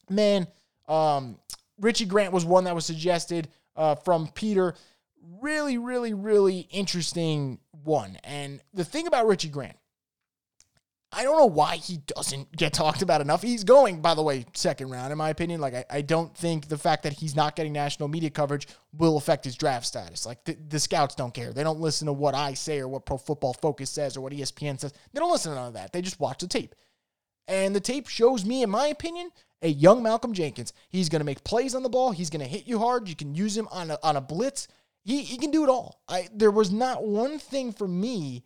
[0.09, 0.48] man,
[0.88, 1.38] um,
[1.79, 4.74] Richie Grant was one that was suggested uh, from Peter
[5.41, 8.19] really, really, really interesting one.
[8.25, 9.77] And the thing about Richie Grant,
[11.13, 13.43] I don't know why he doesn't get talked about enough.
[13.43, 15.61] He's going, by the way, second round, in my opinion.
[15.61, 19.17] Like, I, I don't think the fact that he's not getting national media coverage will
[19.17, 20.25] affect his draft status.
[20.25, 21.53] Like, the, the scouts don't care.
[21.53, 24.33] They don't listen to what I say or what Pro Football Focus says or what
[24.33, 24.93] ESPN says.
[25.13, 25.93] They don't listen to none of that.
[25.93, 26.77] They just watch the tape.
[27.49, 30.73] And the tape shows me, in my opinion, a young Malcolm Jenkins.
[30.89, 32.13] He's going to make plays on the ball.
[32.13, 33.09] He's going to hit you hard.
[33.09, 34.69] You can use him on a, on a blitz.
[35.05, 36.03] He, he can do it all.
[36.09, 38.45] I there was not one thing for me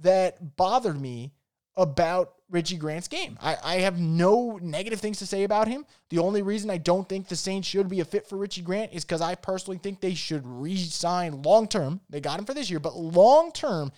[0.00, 1.32] that bothered me
[1.76, 3.38] about Richie Grant's game.
[3.40, 5.86] I, I have no negative things to say about him.
[6.10, 8.92] The only reason I don't think the Saints should be a fit for Richie Grant
[8.92, 12.00] is because I personally think they should re-sign long term.
[12.10, 13.90] They got him for this year, but long term,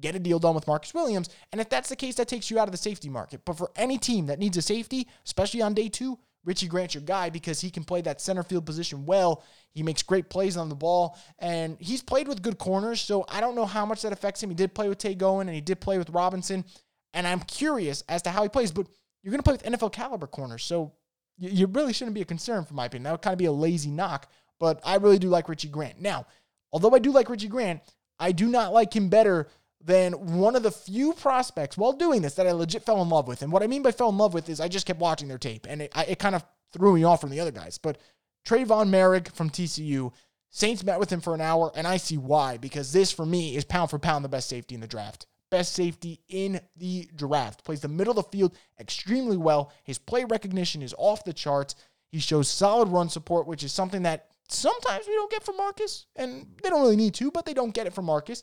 [0.00, 1.28] get a deal done with Marcus Williams.
[1.52, 3.42] And if that's the case, that takes you out of the safety market.
[3.44, 7.02] But for any team that needs a safety, especially on day two, Richie Grant's your
[7.02, 9.44] guy because he can play that center field position well.
[9.72, 13.00] He makes great plays on the ball, and he's played with good corners.
[13.00, 14.50] So I don't know how much that affects him.
[14.50, 16.64] He did play with Tay Gowan, and he did play with Robinson,
[17.12, 18.72] and I'm curious as to how he plays.
[18.72, 18.86] But
[19.22, 20.92] you're going to play with NFL caliber corners, so
[21.38, 23.04] you really shouldn't be a concern, for my opinion.
[23.04, 26.00] That would kind of be a lazy knock, but I really do like Richie Grant.
[26.00, 26.26] Now,
[26.72, 27.80] although I do like Richie Grant,
[28.18, 29.48] I do not like him better
[29.82, 33.26] than one of the few prospects while doing this that I legit fell in love
[33.26, 33.42] with.
[33.42, 35.38] And what I mean by fell in love with is I just kept watching their
[35.38, 37.78] tape and it, it kind of threw me off from the other guys.
[37.78, 37.98] But
[38.46, 40.12] Tre'von Moehrig from TCU,
[40.50, 43.56] Saints met with him for an hour, and I see why because this for me
[43.56, 45.26] is pound for pound the best safety in the draft.
[45.48, 47.64] Best safety in the draft.
[47.64, 49.72] Plays the middle of the field extremely well.
[49.84, 51.74] His play recognition is off the charts.
[52.10, 56.06] He shows solid run support, which is something that sometimes we don't get from Marcus,
[56.16, 58.42] and they don't really need to, but they don't get it from Marcus.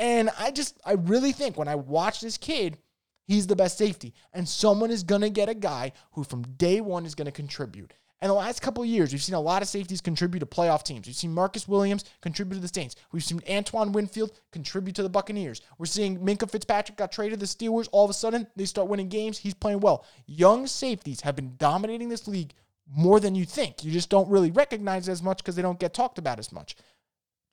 [0.00, 2.78] And I just, I really think when I watch this kid,
[3.26, 4.14] he's the best safety.
[4.32, 7.32] And someone is going to get a guy who from day one is going to
[7.32, 7.92] contribute.
[8.22, 10.84] And the last couple of years, we've seen a lot of safeties contribute to playoff
[10.84, 11.06] teams.
[11.06, 12.96] We've seen Marcus Williams contribute to the Saints.
[13.12, 15.60] We've seen Antoine Winfield contribute to the Buccaneers.
[15.78, 17.88] We're seeing Minkah Fitzpatrick got traded to the Steelers.
[17.92, 19.38] All of a sudden, they start winning games.
[19.38, 20.06] He's playing well.
[20.26, 22.52] Young safeties have been dominating this league
[22.94, 23.84] more than you think.
[23.84, 26.76] You just don't really recognize as much because they don't get talked about as much.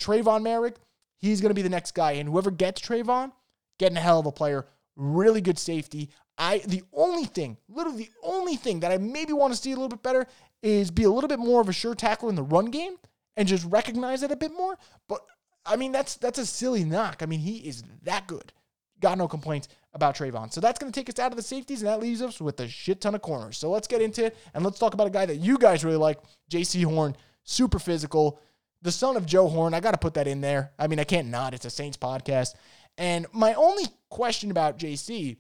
[0.01, 0.75] Tre'von Moehrig,
[1.19, 2.13] he's going to be the next guy.
[2.13, 3.32] And whoever gets Tre'von,
[3.80, 4.65] getting a hell of a player.
[4.95, 6.10] Really good safety.
[6.38, 9.75] I the only thing, literally the only thing that I maybe want to see a
[9.75, 10.27] little bit better
[10.62, 12.95] is be a little bit more of a sure tackler in the run game
[13.36, 14.77] and just recognize it a bit more.
[15.08, 15.21] But
[15.65, 17.17] I mean, that's that's a silly knock.
[17.21, 18.53] I mean, he is that good.
[18.99, 20.51] Got no complaints about Tre'von.
[20.51, 22.60] So that's going to take us out of the safeties, and that leaves us with
[22.60, 23.58] a shit ton of corners.
[23.58, 25.97] So let's get into it, and let's talk about a guy that you guys really
[25.97, 28.39] like, Jaycee Horn, super physical,
[28.82, 29.74] the son of Joe Horn.
[29.74, 30.72] I got to put that in there.
[30.78, 31.54] I mean, I can't not.
[31.54, 32.54] It's a Saints podcast.
[32.98, 35.38] And my only question about Jaycee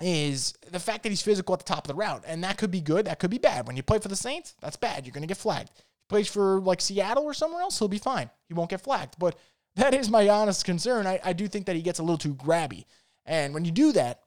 [0.00, 2.24] is the fact that he's physical at the top of the route.
[2.26, 3.06] And that could be good.
[3.06, 3.66] That could be bad.
[3.66, 5.04] When you play for the Saints, that's bad.
[5.04, 5.70] You're going to get flagged.
[5.70, 8.30] If he plays for like Seattle or somewhere else, he'll be fine.
[8.48, 9.16] He won't get flagged.
[9.18, 9.38] But
[9.76, 11.06] that is my honest concern.
[11.06, 12.84] I, I do think that he gets a little too grabby.
[13.26, 14.20] And when you do that,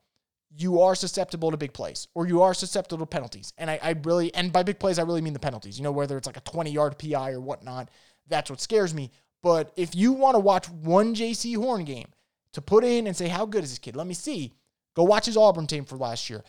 [0.56, 3.54] you are susceptible to big plays or you are susceptible to penalties.
[3.58, 5.78] And I, I really, and by big plays, I really mean the penalties.
[5.78, 7.90] You know, whether it's like a 20 yard PI or whatnot,
[8.28, 9.12] that's what scares me.
[9.42, 12.08] But if you want to watch one Jaycee Horn game
[12.54, 13.96] to put in and say, how good is this kid?
[13.96, 14.54] Let me see.
[14.96, 16.44] Go watch his Auburn team for last year.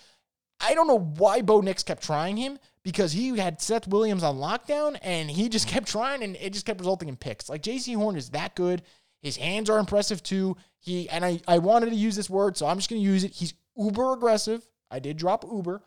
[0.61, 4.37] I don't know why Bo Nix kept trying him because he had Seth Williams on
[4.37, 7.49] lockdown and he just kept trying and it just kept resulting in picks.
[7.49, 8.83] Like Jaycee Horn is that good.
[9.23, 10.57] His hands are impressive too.
[10.79, 13.33] He and I, I wanted to use this word, so I'm just gonna use it.
[13.33, 14.63] He's uber aggressive.
[14.91, 15.83] I did drop uber.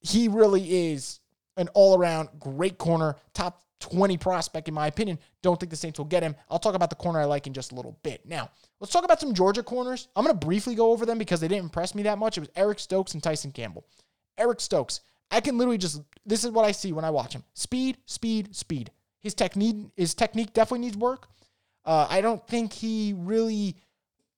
[0.00, 1.20] He really is
[1.56, 5.18] an all-around great corner, top 20 prospect, in my opinion.
[5.42, 6.36] Don't think the Saints will get him.
[6.48, 8.24] I'll talk about the corner I like in just a little bit.
[8.26, 10.08] Now, let's talk about some Georgia corners.
[10.14, 12.36] I'm going to briefly go over them because they didn't impress me that much.
[12.36, 13.86] It was Eric Stokes and Tyson Campbell.
[14.38, 17.44] Eric Stokes, I can literally just, this is what I see when I watch him
[17.54, 18.90] speed, speed, speed.
[19.20, 21.28] His technique, his technique definitely needs work.
[21.84, 23.76] Uh, I don't think he really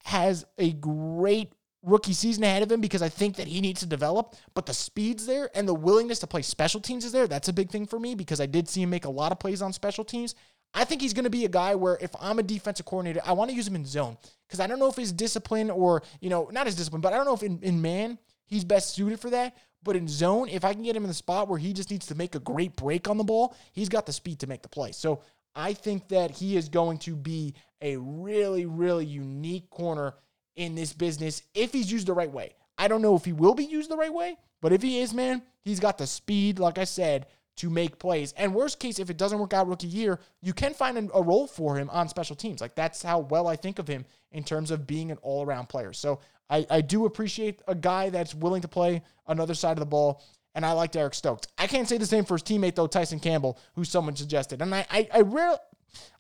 [0.05, 1.53] has a great
[1.83, 4.35] rookie season ahead of him because I think that he needs to develop.
[4.55, 7.27] But the speed's there and the willingness to play special teams is there.
[7.27, 9.39] That's a big thing for me because I did see him make a lot of
[9.39, 10.35] plays on special teams.
[10.75, 13.33] I think he's going to be a guy where if I'm a defensive coordinator, I
[13.33, 14.17] want to use him in zone
[14.47, 17.17] because I don't know if his discipline or, you know, not his discipline, but I
[17.17, 19.57] don't know if in, in man he's best suited for that.
[19.85, 22.07] But in zone, if I can get him in the spot where he just needs
[22.07, 24.69] to make a great break on the ball, he's got the speed to make the
[24.69, 24.93] play.
[24.93, 25.23] So
[25.55, 30.15] I think that he is going to be a really, really unique corner
[30.57, 32.55] in this business if he's used the right way.
[32.79, 35.13] I don't know if he will be used the right way, but if he is,
[35.15, 38.33] man, he's got the speed, like I said, to make plays.
[38.37, 41.47] And worst case, if it doesn't work out rookie year, you can find a role
[41.47, 42.61] for him on special teams.
[42.61, 45.69] Like that's how well I think of him in terms of being an all around
[45.69, 45.93] player.
[45.93, 49.87] So I, I do appreciate a guy that's willing to play another side of the
[49.87, 50.23] ball.
[50.55, 51.47] And I liked Eric Stokes.
[51.57, 54.61] I can't say the same for his teammate though, Tyson Campbell, who someone suggested.
[54.61, 55.59] And I I, I rarely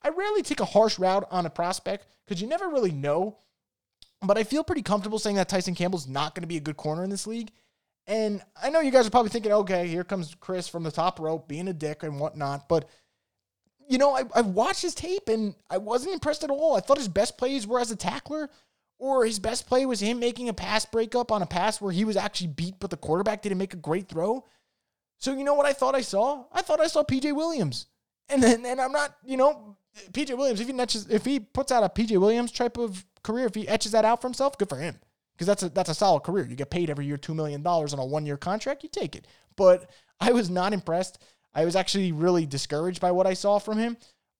[0.02, 3.38] I rarely take a harsh route on a prospect because you never really know
[4.22, 6.76] but I feel pretty comfortable saying that Tyson Campbell's not going to be a good
[6.76, 7.50] corner in this league.
[8.06, 11.20] And I know you guys are probably thinking, okay, here comes Chris from the top
[11.20, 12.68] rope being a dick and whatnot.
[12.68, 12.88] But,
[13.88, 16.76] you know, I, I've watched his tape and I wasn't impressed at all.
[16.76, 18.50] I thought his best plays were as a tackler,
[18.98, 22.04] or his best play was him making a pass breakup on a pass where he
[22.04, 24.44] was actually beat, but the quarterback didn't make a great throw.
[25.18, 26.44] So, you know what I thought I saw?
[26.52, 27.86] I thought I saw PJ Williams.
[28.28, 29.76] And then, and I'm not, you know,
[30.12, 33.54] PJ Williams, if he, if he puts out a PJ Williams type of career, if
[33.54, 34.98] he etches that out for himself, good for him.
[35.34, 36.46] Because that's a that's a solid career.
[36.46, 39.16] You get paid every year two million dollars on a one year contract, you take
[39.16, 39.26] it.
[39.56, 41.22] But I was not impressed.
[41.54, 43.96] I was actually really discouraged by what I saw from him.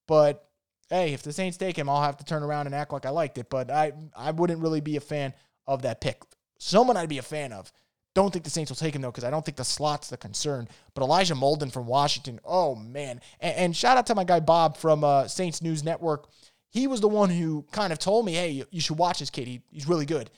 [0.06, 0.48] But
[0.88, 3.10] hey, if the Saints take him, I'll have to turn around and act like I
[3.10, 3.50] liked it.
[3.50, 5.34] But I I wouldn't really be a fan
[5.66, 6.22] of that pick.
[6.58, 7.72] Someone I'd be a fan of.
[8.14, 10.18] Don't think the Saints will take him though, because I don't think the slot's the
[10.18, 10.68] concern.
[10.94, 13.22] But Elijah Molden from Washington, oh man!
[13.40, 16.28] And, and shout out to my guy Bob from uh, Saints News Network
[16.72, 19.46] he was the one who kind of told me, hey, you should watch this kid.
[19.46, 20.30] He, he's really good.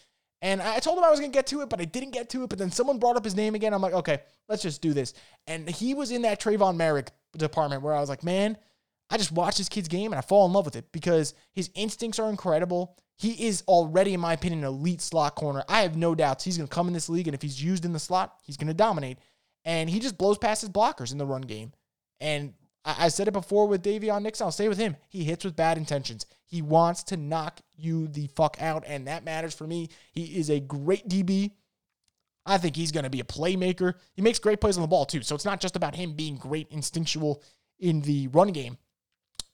[0.42, 2.28] And I told him I was going to get to it, but I didn't get
[2.30, 2.50] to it.
[2.50, 3.72] But then someone brought up his name again.
[3.72, 4.18] I'm like, okay,
[4.48, 5.14] let's just do this.
[5.46, 8.58] And he was in that Trevon Moehrig department where I was like, man,
[9.10, 11.70] I just watch this kid's game and I fall in love with it because his
[11.74, 12.96] instincts are incredible.
[13.16, 15.62] He is already, in my opinion, an elite slot corner.
[15.68, 17.84] I have no doubts he's going to come in this league, and if he's used
[17.84, 19.18] in the slot, he's going to dominate.
[19.64, 21.72] And he just blows past his blockers in the run game.
[22.20, 22.54] And
[22.84, 24.44] I, I said it before with Daviyon Nixon.
[24.44, 24.96] I'll say with him.
[25.08, 26.26] He hits with bad intentions.
[26.44, 29.88] He wants to knock you the fuck out, and that matters for me.
[30.12, 31.52] He is a great DB.
[32.46, 33.94] I think he's going to be a playmaker.
[34.12, 35.22] He makes great plays on the ball, too.
[35.22, 37.42] So it's not just about him being great instinctual
[37.78, 38.76] in the run game.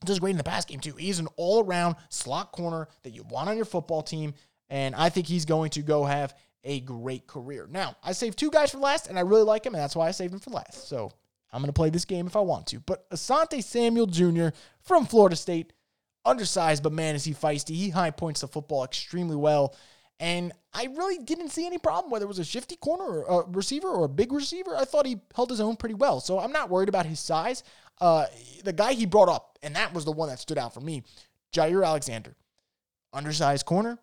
[0.04, 0.94] Does great in the pass game, too.
[0.94, 4.34] He's an all around slot corner that you want on your football team.
[4.68, 7.66] And I think he's going to go have a great career.
[7.70, 10.08] Now, I saved two guys for last, and I really like him, and that's why
[10.08, 10.88] I saved him for last.
[10.88, 11.12] So
[11.52, 12.80] I'm going to play this game if I want to.
[12.80, 14.48] But Asante Samuel Jr.
[14.82, 15.72] from Florida State,
[16.24, 17.74] undersized, but man, is he feisty.
[17.74, 19.74] He high points the football extremely well.
[20.20, 23.46] And I really didn't see any problem whether it was a shifty corner or a
[23.50, 24.76] receiver or a big receiver.
[24.76, 26.20] I thought he held his own pretty well.
[26.20, 27.64] So I'm not worried about his size.
[28.00, 28.26] Uh,
[28.62, 31.02] the guy he brought up, and that was the one that stood out for me,
[31.54, 32.36] Jaire Alexander.
[33.12, 33.98] Undersized corner,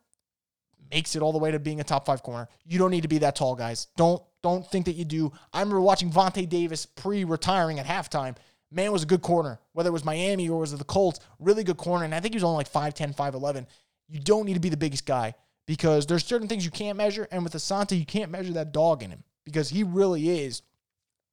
[0.91, 2.47] makes it all the way to being a top five corner.
[2.65, 3.87] You don't need to be that tall, guys.
[3.95, 4.21] Don't
[4.51, 5.31] don't think that you do.
[5.53, 8.35] I remember watching Vontae Davis pre-retiring at halftime.
[8.71, 11.19] Man was a good corner, whether it was Miami or was it the Colts.
[11.39, 13.65] Really good corner, and I think he was only like 5'10", 5'11".
[14.09, 15.35] You don't need to be the biggest guy
[15.65, 19.03] because there's certain things you can't measure, and with Asante, you can't measure that dog
[19.03, 20.61] in him because he really is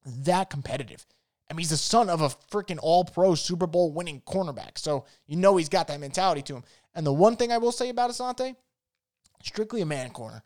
[0.05, 1.05] that competitive.
[1.49, 5.35] I mean, he's the son of a freaking all-pro Super Bowl winning cornerback, so you
[5.35, 6.63] know he's got that mentality to him.
[6.95, 8.55] And the one thing I will say about Asante,
[9.43, 10.41] strictly a man corner.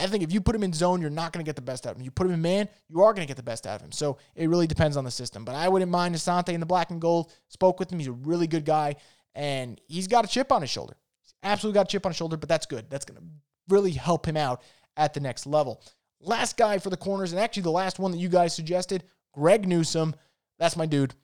[0.00, 1.86] I think if you put him in zone, you're not going to get the best
[1.86, 2.04] out of him.
[2.04, 3.92] You put him in man, you are going to get the best out of him.
[3.92, 5.44] So it really depends on the system.
[5.44, 7.32] But I wouldn't mind Asante in the black and gold.
[7.48, 7.98] Spoke with him.
[7.98, 8.96] He's a really good guy,
[9.34, 10.96] and he's got a chip on his shoulder.
[11.22, 12.88] He's absolutely got a chip on his shoulder, but that's good.
[12.90, 13.26] That's going to
[13.68, 14.62] really help him out
[14.96, 15.82] at the next level.
[16.20, 19.66] Last guy for the corners, and actually the last one that you guys suggested, Greg
[19.66, 20.14] Newsome.
[20.58, 21.14] That's my dude.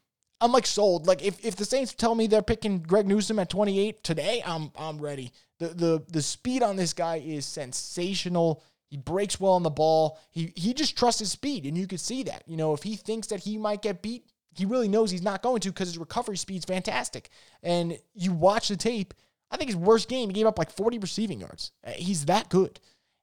[0.40, 1.06] I'm like sold.
[1.06, 4.70] Like if, if the Saints tell me they're picking Greg Newsome at 28 today, I'm
[4.76, 5.32] I'm ready.
[5.58, 8.62] The the the speed on this guy is sensational.
[8.88, 10.18] He breaks well on the ball.
[10.30, 12.44] He he just trusts his speed, and you can see that.
[12.46, 15.42] You know, if he thinks that he might get beat, he really knows he's not
[15.42, 17.30] going to because his recovery speed's fantastic.
[17.62, 19.14] And you watch the tape.
[19.50, 21.72] I think his worst game, he gave up like 40 receiving yards.
[21.86, 22.80] Uh, he's that good.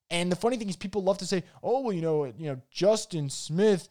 [0.10, 2.62] And the funny thing is, people love to say, "Oh, well, you know, you know,
[2.72, 3.90] Justin Smith."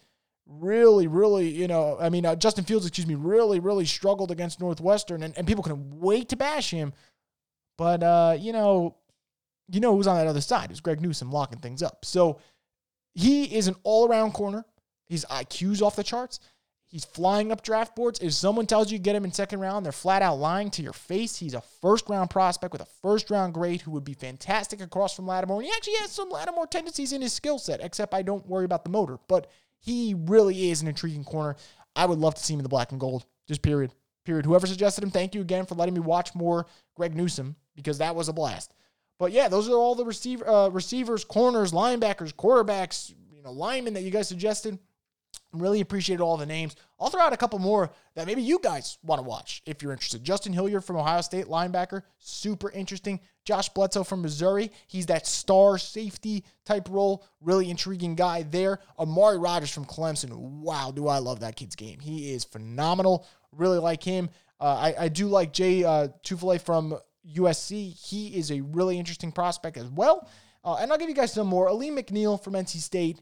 [0.61, 4.61] Really, really, you know, I mean, uh, Justin Fields, excuse me, really, really struggled against
[4.61, 6.93] Northwestern, and, and people couldn't wait to bash him.
[7.79, 8.97] But, uh, you know,
[9.71, 10.71] you know who's on that other side?
[10.71, 12.05] It's Greg Newsome locking things up.
[12.05, 12.39] So
[13.15, 14.65] he is an all around corner.
[15.09, 16.41] His IQ's off the charts.
[16.93, 18.21] He's flying up draft boards.
[18.21, 20.93] If someone tells you get him in second round, they're flat out lying to your
[20.93, 21.39] face.
[21.39, 25.17] He's a first round prospect with a first round grade who would be fantastic across
[25.17, 25.61] from Lattimore.
[25.61, 28.67] And he actually has some Lattimore tendencies in his skill set, except I don't worry
[28.67, 29.19] about the motor.
[29.27, 29.51] But
[29.83, 31.57] he really is an intriguing corner.
[31.95, 33.27] I would love to see him in the black and gold.
[33.47, 33.93] Just period.
[34.25, 34.47] Period.
[34.47, 38.15] Whoever suggested him, thank you again for letting me watch more Greg Newsome because that
[38.15, 38.73] was a blast.
[39.19, 43.95] But yeah, those are all the receiver, uh, receivers, corners, linebackers, quarterbacks, you know, linemen
[43.95, 44.79] that you guys suggested.
[45.53, 46.77] Really appreciate all the names.
[46.99, 49.93] I'll throw out a couple more that maybe you guys want to watch if you're
[49.93, 50.25] interested.
[50.25, 53.21] Justin Hilliard from Ohio State, linebacker, super interesting.
[53.45, 58.79] Josh Bledsoe from Missouri, he's that star safety type role, really intriguing guy there.
[58.99, 61.99] Amari Rodgers from Clemson, wow, do I love that kid's game.
[62.01, 63.27] He is phenomenal.
[63.51, 64.31] Really like him.
[64.61, 66.09] Uh, I, I do like Jay uh,
[66.61, 66.97] from
[67.37, 67.95] USC.
[67.95, 70.29] He is a really interesting prospect as well.
[70.65, 71.69] Uh, and I'll give you guys some more.
[71.69, 73.21] Alim McNeill from NC State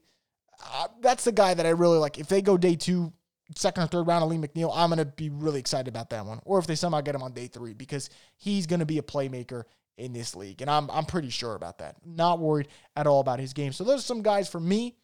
[1.01, 2.19] that's the guy that I really like.
[2.19, 3.13] If they go day two,
[3.57, 6.41] second or third round Alim McNeill, I'm going to be really excited about that one.
[6.45, 9.03] Or if they somehow get him on day three, because he's going to be a
[9.03, 9.65] playmaker
[9.99, 10.63] in this league.
[10.63, 11.97] And I'm, I'm pretty sure about that.
[12.05, 13.73] Not worried at all about his game.
[13.73, 14.97] So those are some guys for me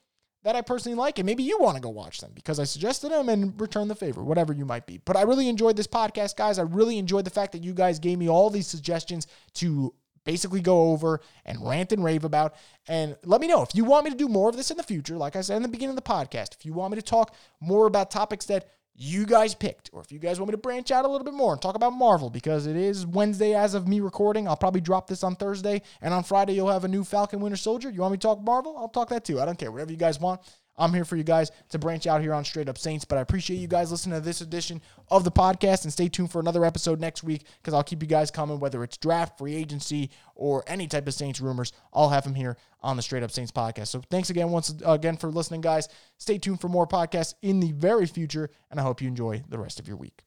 [0.42, 1.18] that I personally like.
[1.18, 3.94] And maybe you want to go watch them because I suggested them and return the
[3.94, 4.98] favor, whatever you might be.
[4.98, 6.59] But I really enjoyed this podcast, guys.
[6.59, 9.92] I really enjoyed the fact that you guys gave me all these suggestions to
[10.27, 12.55] basically go over and rant and rave about.
[12.87, 14.83] And let me know if you want me to do more of this in the
[14.83, 15.16] future.
[15.16, 17.35] Like I said in the beginning of the podcast, if you want me to talk
[17.61, 18.68] more about topics that
[18.99, 21.35] you guys picked, or if you guys want me to branch out a little bit
[21.35, 24.49] more and talk about Marvel, because it is Wednesday as of me recording.
[24.49, 27.59] I'll probably drop this on Thursday, and on Friday you'll have a new Falcon Winter
[27.59, 27.91] Soldier.
[27.91, 28.77] You want me to talk Marvel?
[28.79, 29.41] I'll talk that too.
[29.41, 29.70] I don't care.
[29.70, 30.41] Whatever you guys want.
[30.79, 33.05] I'm here for you guys to branch out here on Straight Up Saints.
[33.05, 36.31] But I appreciate you guys listening to this edition of the podcast and stay tuned
[36.31, 39.55] for another episode next week because I'll keep you guys coming, whether it's draft, free
[39.55, 41.72] agency, or any type of Saints rumors.
[41.93, 43.89] I'll have them here on the Straight Up Saints podcast.
[43.89, 45.89] So thanks again once again for listening, guys.
[46.18, 49.59] Stay tuned for more podcasts in the very future, and I hope you enjoy the
[49.59, 50.26] rest of your week.